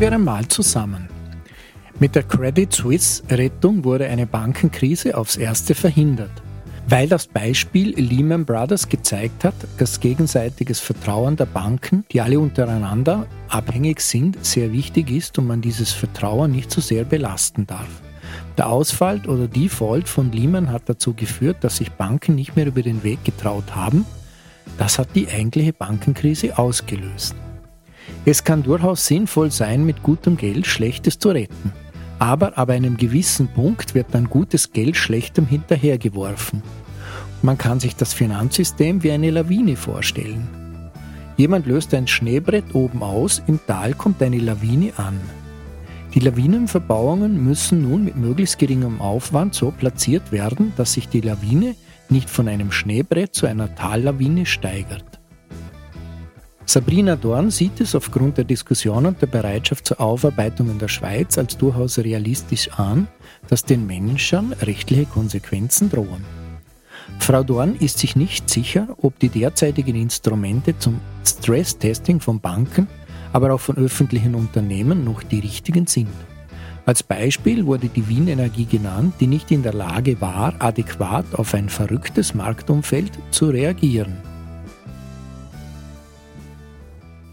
Wir 0.06 0.12
einmal 0.12 0.47
zusammen. 0.49 1.10
Mit 1.99 2.14
der 2.14 2.22
Credit 2.22 2.72
Suisse 2.72 3.24
Rettung 3.28 3.84
wurde 3.84 4.06
eine 4.06 4.28
Bankenkrise 4.28 5.18
aufs 5.18 5.36
erste 5.36 5.74
verhindert. 5.74 6.43
Weil 6.88 7.10
das 7.10 7.26
Beispiel 7.26 7.99
Lehman 7.99 8.45
Brothers 8.45 8.88
gezeigt 8.88 9.43
hat, 9.43 9.56
dass 9.80 9.99
gegenseitiges 9.99 10.80
Vertrauen 10.80 11.38
der 11.38 11.47
Banken, 11.47 12.06
die 12.12 12.22
alle 12.22 12.39
untereinander 12.39 13.26
abhängig 13.47 13.99
sind, 13.99 14.45
sehr 14.45 14.72
wichtig 14.72 15.10
ist 15.10 15.39
und 15.39 15.47
man 15.47 15.62
dieses 15.62 15.91
Vertrauen 15.91 16.51
nicht 16.51 16.70
zu 16.70 16.82
so 16.82 16.89
sehr 16.89 17.03
belasten 17.03 17.66
darf. 17.66 17.89
Der 18.60 18.68
Ausfall 18.68 19.26
oder 19.26 19.47
Default 19.47 20.08
von 20.08 20.32
Lehman 20.32 20.72
hat 20.72 20.84
dazu 20.86 21.16
geführt, 21.16 21.58
dass 21.62 21.78
sich 21.78 21.91
Banken 21.91 22.36
nicht 22.36 22.56
mehr 22.56 22.68
über 22.68 22.84
den 22.84 23.01
Weg 23.01 23.24
getraut 23.24 23.76
haben. 23.76 24.06
Das 24.78 24.99
hat 24.99 25.10
die 25.16 25.28
eigentliche 25.28 25.74
Bankenkrise 25.74 26.60
ausgelöst. 26.60 27.36
Es 28.28 28.43
kann 28.43 28.63
durchaus 28.63 29.05
sinnvoll 29.05 29.51
sein, 29.51 29.86
mit 29.86 30.01
gutem 30.01 30.36
Geld 30.36 30.65
Schlechtes 30.65 31.19
zu 31.19 31.30
retten. 31.30 31.71
Aber 32.17 32.57
ab 32.57 32.69
einem 32.69 32.97
gewissen 32.97 33.47
Punkt 33.47 33.93
wird 33.93 34.07
dann 34.11 34.30
gutes 34.30 34.71
Geld 34.71 34.97
Schlechtem 34.97 35.45
hinterhergeworfen. 35.45 36.63
Man 37.43 37.57
kann 37.57 37.80
sich 37.80 37.95
das 37.95 38.13
Finanzsystem 38.13 39.03
wie 39.03 39.11
eine 39.11 39.30
Lawine 39.30 39.76
vorstellen. 39.76 40.47
Jemand 41.38 41.67
löst 41.67 41.93
ein 41.93 42.07
Schneebrett 42.07 42.73
oben 42.73 43.03
aus, 43.03 43.43
im 43.45 43.59
Tal 43.67 43.93
kommt 43.93 44.23
eine 44.23 44.39
Lawine 44.39 44.93
an. 44.97 45.19
Die 46.15 46.21
Lawinenverbauungen 46.21 47.43
müssen 47.43 47.82
nun 47.82 48.05
mit 48.05 48.15
möglichst 48.15 48.57
geringem 48.57 49.01
Aufwand 49.01 49.53
so 49.53 49.69
platziert 49.69 50.32
werden, 50.32 50.71
dass 50.78 50.93
sich 50.93 51.09
die 51.09 51.21
Lawine 51.21 51.76
nicht 52.09 52.30
von 52.30 52.47
einem 52.47 52.71
Schneebrett 52.71 53.36
zu 53.36 53.45
einer 53.45 53.76
Tallawine 53.76 54.45
steigert. 54.45 55.14
Sabrina 56.68 57.16
Dorn 57.16 57.51
sieht 57.51 57.80
es 57.80 57.93
aufgrund 57.93 58.38
der 58.38 58.43
Diskussion 58.43 59.05
und 59.05 59.22
der 59.22 59.28
Bereitschaft 59.28 59.88
zur 59.88 60.01
Aufarbeitung 60.01 60.70
in 60.72 60.80
der 60.80 60.88
Schweiz 60.88 61.38
als 61.38 61.57
durchaus 61.57 61.99
realistisch 61.99 62.70
an, 62.78 63.07
dass 63.47 63.63
den 63.63 63.86
Menschen 63.86 64.51
rechtliche 64.53 65.05
Konsequenzen 65.05 65.89
drohen. 65.89 66.26
Frau 67.20 67.43
Dorn 67.43 67.76
ist 67.76 67.99
sich 67.99 68.16
nicht 68.16 68.49
sicher, 68.49 68.88
ob 69.01 69.20
die 69.20 69.30
derzeitigen 69.30 69.95
Instrumente 69.95 70.78
zum 70.80 70.99
Stress-Testing 71.24 72.20
von 72.20 72.39
Banken, 72.39 72.88
aber 73.32 73.53
auch 73.53 73.59
von 73.59 73.78
öffentlichen 73.78 74.34
Unternehmen 74.34 75.03
noch 75.03 75.22
die 75.22 75.39
richtigen 75.39 75.86
sind. 75.86 76.09
Als 76.88 77.03
Beispiel 77.03 77.66
wurde 77.66 77.89
die 77.89 78.07
Wien 78.07 78.28
Energie 78.28 78.66
genannt, 78.66 79.16
die 79.20 79.28
nicht 79.28 79.51
in 79.51 79.63
der 79.63 79.74
Lage 79.74 80.20
war, 80.20 80.53
adäquat 80.59 81.26
auf 81.34 81.53
ein 81.53 81.70
verrücktes 81.70 82.34
Marktumfeld 82.34 83.11
zu 83.32 83.49
reagieren. 83.49 84.34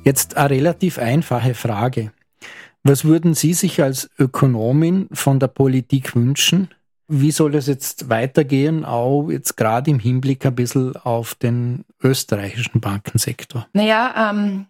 Jetzt 0.04 0.36
eine 0.36 0.50
relativ 0.50 0.98
einfache 0.98 1.54
Frage. 1.54 2.12
Was 2.82 3.04
würden 3.04 3.34
Sie 3.34 3.54
sich 3.54 3.80
als 3.80 4.10
Ökonomin 4.18 5.08
von 5.12 5.38
der 5.38 5.46
Politik 5.46 6.16
wünschen? 6.16 6.68
Wie 7.06 7.30
soll 7.30 7.54
es 7.54 7.68
jetzt 7.68 8.08
weitergehen, 8.08 8.84
auch 8.84 9.28
jetzt 9.30 9.56
gerade 9.56 9.92
im 9.92 10.00
Hinblick 10.00 10.44
ein 10.44 10.56
bisschen 10.56 10.96
auf 10.96 11.36
den 11.36 11.84
österreichischen 12.02 12.80
Bankensektor? 12.80 13.68
Naja, 13.74 14.30
ähm, 14.30 14.66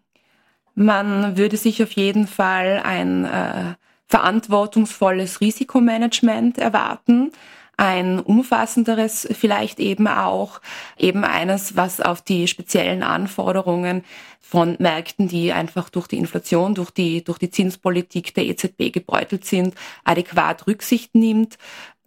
man 0.74 1.38
würde 1.38 1.56
sich 1.56 1.82
auf 1.82 1.92
jeden 1.92 2.26
Fall 2.26 2.82
ein 2.84 3.24
äh, 3.24 3.74
verantwortungsvolles 4.08 5.40
Risikomanagement 5.40 6.58
erwarten 6.58 7.32
ein 7.76 8.20
umfassenderes 8.20 9.28
vielleicht 9.32 9.80
eben 9.80 10.06
auch, 10.06 10.60
eben 10.98 11.24
eines, 11.24 11.76
was 11.76 12.00
auf 12.00 12.22
die 12.22 12.46
speziellen 12.46 13.02
Anforderungen 13.02 14.04
von 14.40 14.76
Märkten, 14.78 15.28
die 15.28 15.52
einfach 15.52 15.88
durch 15.88 16.06
die 16.06 16.18
Inflation, 16.18 16.74
durch 16.74 16.90
die, 16.90 17.24
durch 17.24 17.38
die 17.38 17.50
Zinspolitik 17.50 18.34
der 18.34 18.44
EZB 18.44 18.92
gebeutelt 18.92 19.46
sind, 19.46 19.74
adäquat 20.04 20.66
Rücksicht 20.66 21.14
nimmt. 21.14 21.56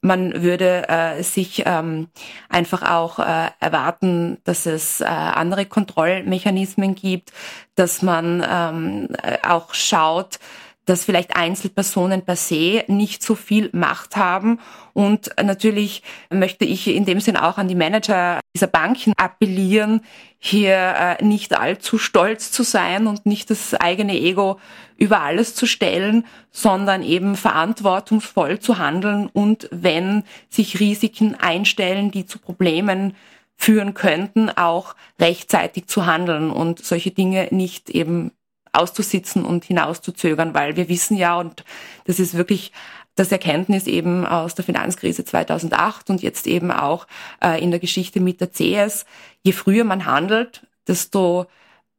Man 0.02 0.44
würde 0.44 0.88
äh, 0.88 1.24
sich 1.24 1.64
ähm, 1.66 2.10
einfach 2.48 2.84
auch 2.84 3.18
äh, 3.18 3.50
erwarten, 3.60 4.38
dass 4.44 4.68
es 4.68 5.02
äh, 5.02 5.06
andere 5.06 5.66
Kontrollmechanismen 5.66 6.94
gibt, 6.94 7.34
dass 7.74 8.04
man 8.04 8.46
ähm, 8.48 9.08
äh, 9.24 9.40
auch 9.42 9.74
schaut, 9.74 10.38
dass 10.86 11.04
vielleicht 11.04 11.36
Einzelpersonen 11.36 12.24
per 12.24 12.36
se 12.36 12.84
nicht 12.88 13.24
so 13.24 13.36
viel 13.36 13.70
Macht 13.74 14.16
haben. 14.16 14.60
Und 14.94 15.32
natürlich 15.44 16.04
möchte 16.30 16.66
ich 16.66 16.88
in 16.88 17.06
dem 17.06 17.20
Sinn 17.20 17.38
auch 17.38 17.58
an 17.58 17.68
die 17.68 17.76
Manager 17.76 18.40
dieser 18.56 18.68
Banken 18.68 19.14
appellieren, 19.18 20.02
hier 20.38 20.76
äh, 21.20 21.24
nicht 21.24 21.58
allzu 21.58 21.98
stolz 21.98 22.52
zu 22.52 22.64
sein 22.64 23.08
und 23.08 23.26
nicht 23.26 23.50
das 23.50 23.74
eigene 23.74 24.14
Ego 24.14 24.60
über 24.98 25.22
alles 25.22 25.56
zu 25.56 25.66
stellen, 25.66 26.26
sondern 26.52 27.04
eben 27.04 27.36
verantwortungsvoll 27.36 28.60
zu 28.60 28.78
handeln 28.78 29.28
und 29.34 29.68
wenn 29.72 30.24
sich 30.50 30.80
Risiken 30.80 31.36
einstellen, 31.36 32.12
die 32.12 32.26
zu 32.26 32.40
Problemen 32.40 33.16
führen 33.58 33.94
könnten, 33.94 34.50
auch 34.50 34.96
rechtzeitig 35.20 35.88
zu 35.88 36.06
handeln 36.06 36.52
und 36.52 36.84
solche 36.84 37.12
Dinge 37.12 37.48
nicht 37.52 37.90
eben 37.90 38.32
auszusitzen 38.76 39.46
und 39.46 39.66
hinauszuzögern, 39.66 40.54
weil 40.54 40.76
wir 40.76 40.90
wissen 40.90 41.18
ja, 41.18 41.40
und 41.40 41.64
das 42.06 42.20
ist 42.20 42.36
wirklich 42.36 42.72
das 43.16 43.32
Erkenntnis 43.32 43.88
eben 43.88 44.26
aus 44.26 44.56
der 44.56 44.66
Finanzkrise 44.66 45.24
2008 45.24 46.10
und 46.10 46.22
jetzt 46.22 46.48
eben 46.48 46.72
auch 46.72 47.08
äh, 47.42 47.62
in 47.64 47.72
der 47.72 47.80
Geschichte 47.80 48.20
mit 48.20 48.42
der 48.42 48.52
CS, 48.52 49.06
je 49.42 49.54
früher 49.54 49.86
man 49.86 50.06
handelt, 50.06 50.68
desto 50.88 51.46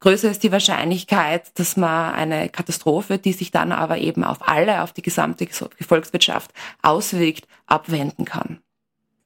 größer 0.01 0.31
ist 0.31 0.43
die 0.43 0.53
Wahrscheinlichkeit, 0.53 1.59
dass 1.59 1.77
man 1.77 2.15
eine 2.15 2.49
Katastrophe, 2.51 3.19
die 3.19 3.33
sich 3.33 3.51
dann 3.51 3.73
aber 3.73 3.99
eben 3.99 4.25
auf 4.25 4.47
alle, 4.47 4.83
auf 4.83 4.93
die 4.93 5.03
gesamte 5.03 5.49
Volkswirtschaft 5.87 6.53
auswirkt, 6.83 7.49
abwenden 7.67 8.25
kann. 8.25 8.59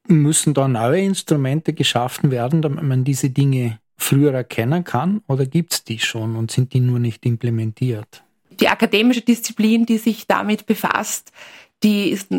Müssen 0.07 0.53
da 0.53 0.67
neue 0.67 1.01
Instrumente 1.01 1.73
geschaffen 1.73 2.31
werden, 2.31 2.61
damit 2.61 2.83
man 2.83 3.03
diese 3.03 3.29
Dinge 3.29 3.79
früher 4.01 4.33
erkennen 4.33 4.83
kann 4.83 5.21
oder 5.27 5.45
gibt 5.45 5.73
es 5.73 5.83
die 5.83 5.99
schon 5.99 6.35
und 6.35 6.51
sind 6.51 6.73
die 6.73 6.79
nur 6.79 6.99
nicht 6.99 7.25
implementiert? 7.25 8.23
Die 8.49 8.67
akademische 8.67 9.21
Disziplin, 9.21 9.85
die 9.85 9.97
sich 9.97 10.27
damit 10.27 10.65
befasst, 10.65 11.31
die 11.83 12.09
ist 12.09 12.31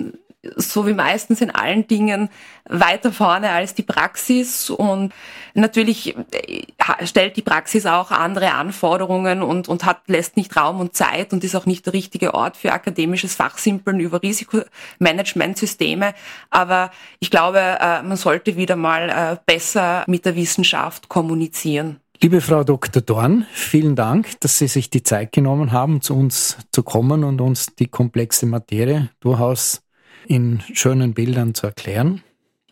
so 0.57 0.87
wie 0.87 0.95
meistens 0.95 1.41
in 1.41 1.51
allen 1.51 1.87
Dingen 1.87 2.29
weiter 2.69 3.13
vorne 3.13 3.51
als 3.51 3.75
die 3.75 3.83
Praxis 3.83 4.71
und 4.71 5.13
natürlich 5.55 6.17
äh, 6.17 7.07
stellt 7.07 7.37
die 7.37 7.43
Praxis 7.43 7.87
auch 7.87 8.11
andere 8.11 8.53
Anforderungen 8.53 9.43
und, 9.43 9.69
und 9.69 9.85
hat, 9.85 10.01
lässt 10.09 10.37
nicht 10.37 10.57
Raum 10.57 10.81
und 10.81 10.95
Zeit 10.95 11.33
und 11.33 11.45
ist 11.45 11.55
auch 11.55 11.67
nicht 11.67 11.87
der 11.87 11.93
richtige 11.93 12.35
Ort 12.35 12.57
für 12.57 12.73
akademisches 12.73 13.35
Fachsimpeln 13.37 14.01
über 14.01 14.23
Risikomanagementsysteme. 14.23 16.15
Aber 16.51 16.91
ich 17.21 17.31
glaube, 17.31 17.61
äh, 17.61 18.03
man 18.03 18.17
sollte 18.17 18.57
wieder 18.57 18.77
mal 18.77 19.11
äh, 19.11 19.37
besser 19.47 20.05
mit 20.09 20.25
der 20.25 20.35
Wissenschaft 20.35 21.09
kommunizieren. 21.09 22.01
Liebe 22.21 22.41
Frau 22.41 22.63
Dr. 22.63 23.03
Dorn, 23.03 23.47
vielen 23.53 23.97
Dank, 23.97 24.41
dass 24.41 24.59
Sie 24.59 24.69
sich 24.69 24.91
die 24.91 25.03
Zeit 25.03 25.33
genommen 25.33 25.73
haben, 25.73 26.01
zu 26.03 26.17
uns 26.17 26.57
zu 26.71 26.85
kommen 26.85 27.25
und 27.25 27.41
uns 27.41 27.75
die 27.75 27.89
komplexe 27.89 28.47
Materie 28.47 29.11
durchaus 29.19 29.83
in 30.27 30.61
schönen 30.73 31.15
Bildern 31.15 31.55
zu 31.55 31.67
erklären. 31.67 32.23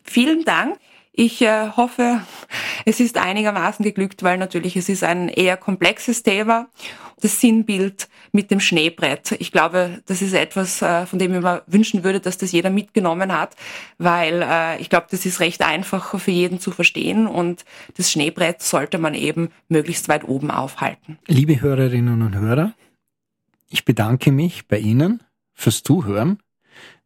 Vielen 0.03 0.45
Dank. 0.45 0.79
Ich 1.13 1.43
äh, 1.43 1.71
hoffe, 1.77 2.23
es 2.87 3.01
ist 3.01 3.19
einigermaßen 3.19 3.85
geglückt, 3.85 4.23
weil 4.23 4.39
natürlich 4.39 4.77
es 4.77 4.89
ist 4.89 5.05
ein 5.05 5.29
eher 5.29 5.57
komplexes 5.57 6.23
Thema. 6.23 6.69
Das 7.21 7.41
Sinnbild 7.41 8.09
mit 8.33 8.51
dem 8.51 8.61
Schneebrett. 8.61 9.33
Ich 9.33 9.53
glaube, 9.53 10.01
das 10.07 10.23
ist 10.23 10.33
etwas, 10.33 10.81
äh, 10.81 11.05
von 11.07 11.19
dem 11.19 11.35
ich 11.35 11.41
mir 11.41 11.63
wünschen 11.67 12.05
würde, 12.05 12.21
dass 12.21 12.39
das 12.39 12.53
jeder 12.53 12.71
mitgenommen 12.71 13.37
hat, 13.37 13.57
weil 13.99 14.43
äh, 14.43 14.81
ich 14.81 14.89
glaube, 14.89 15.09
das 15.11 15.27
ist 15.27 15.41
recht 15.41 15.63
einfach 15.63 16.19
für 16.19 16.31
jeden 16.31 16.61
zu 16.61 16.71
verstehen 16.71 17.27
und 17.27 17.65
das 17.97 18.11
Schneebrett 18.11 18.63
sollte 18.63 18.99
man 18.99 19.15
eben 19.15 19.51
möglichst 19.69 20.09
weit 20.09 20.27
oben 20.27 20.51
aufhalten. 20.51 21.19
Liebe 21.27 21.61
Hörerinnen 21.61 22.23
und 22.23 22.37
Hörer, 22.37 22.73
ich 23.69 23.85
bedanke 23.85 24.33
mich 24.33 24.69
bei 24.69 24.79
Ihnen 24.79 25.23
fürs 25.53 25.83
Zuhören 25.83 26.39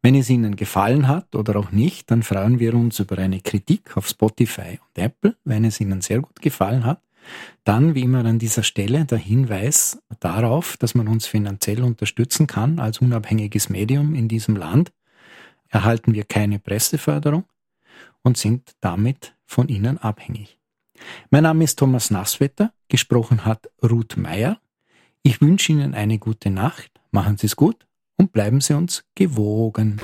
wenn 0.05 0.13
es 0.13 0.29
Ihnen 0.29 0.55
gefallen 0.55 1.07
hat 1.07 1.33
oder 1.33 1.55
auch 1.55 1.71
nicht, 1.71 2.11
dann 2.11 2.21
freuen 2.21 2.59
wir 2.59 2.75
uns 2.75 2.99
über 2.99 3.17
eine 3.17 3.41
Kritik 3.41 3.97
auf 3.97 4.07
Spotify 4.07 4.79
und 4.79 5.03
Apple. 5.03 5.35
Wenn 5.45 5.65
es 5.65 5.81
Ihnen 5.81 6.01
sehr 6.01 6.21
gut 6.21 6.43
gefallen 6.43 6.85
hat, 6.85 7.01
dann 7.63 7.95
wie 7.95 8.03
immer 8.03 8.23
an 8.23 8.37
dieser 8.37 8.61
Stelle 8.61 9.05
der 9.05 9.17
Hinweis 9.17 9.97
darauf, 10.19 10.77
dass 10.77 10.93
man 10.93 11.07
uns 11.07 11.25
finanziell 11.25 11.81
unterstützen 11.81 12.45
kann 12.45 12.77
als 12.77 12.99
unabhängiges 12.99 13.69
Medium 13.69 14.13
in 14.13 14.27
diesem 14.27 14.55
Land. 14.55 14.93
Erhalten 15.69 16.13
wir 16.13 16.25
keine 16.25 16.59
Presseförderung 16.59 17.45
und 18.21 18.37
sind 18.37 18.75
damit 18.81 19.33
von 19.47 19.69
Ihnen 19.69 19.97
abhängig. 19.97 20.59
Mein 21.31 21.41
Name 21.41 21.63
ist 21.63 21.79
Thomas 21.79 22.11
Nasswetter, 22.11 22.73
gesprochen 22.89 23.43
hat 23.43 23.71
Ruth 23.81 24.17
Meyer. 24.17 24.59
Ich 25.23 25.41
wünsche 25.41 25.71
Ihnen 25.71 25.95
eine 25.95 26.19
gute 26.19 26.51
Nacht, 26.51 26.91
machen 27.09 27.37
Sie 27.37 27.47
es 27.47 27.55
gut 27.55 27.87
und 28.17 28.31
bleiben 28.31 28.61
Sie 28.61 28.73
uns 28.73 29.03
gewogen. 29.15 30.01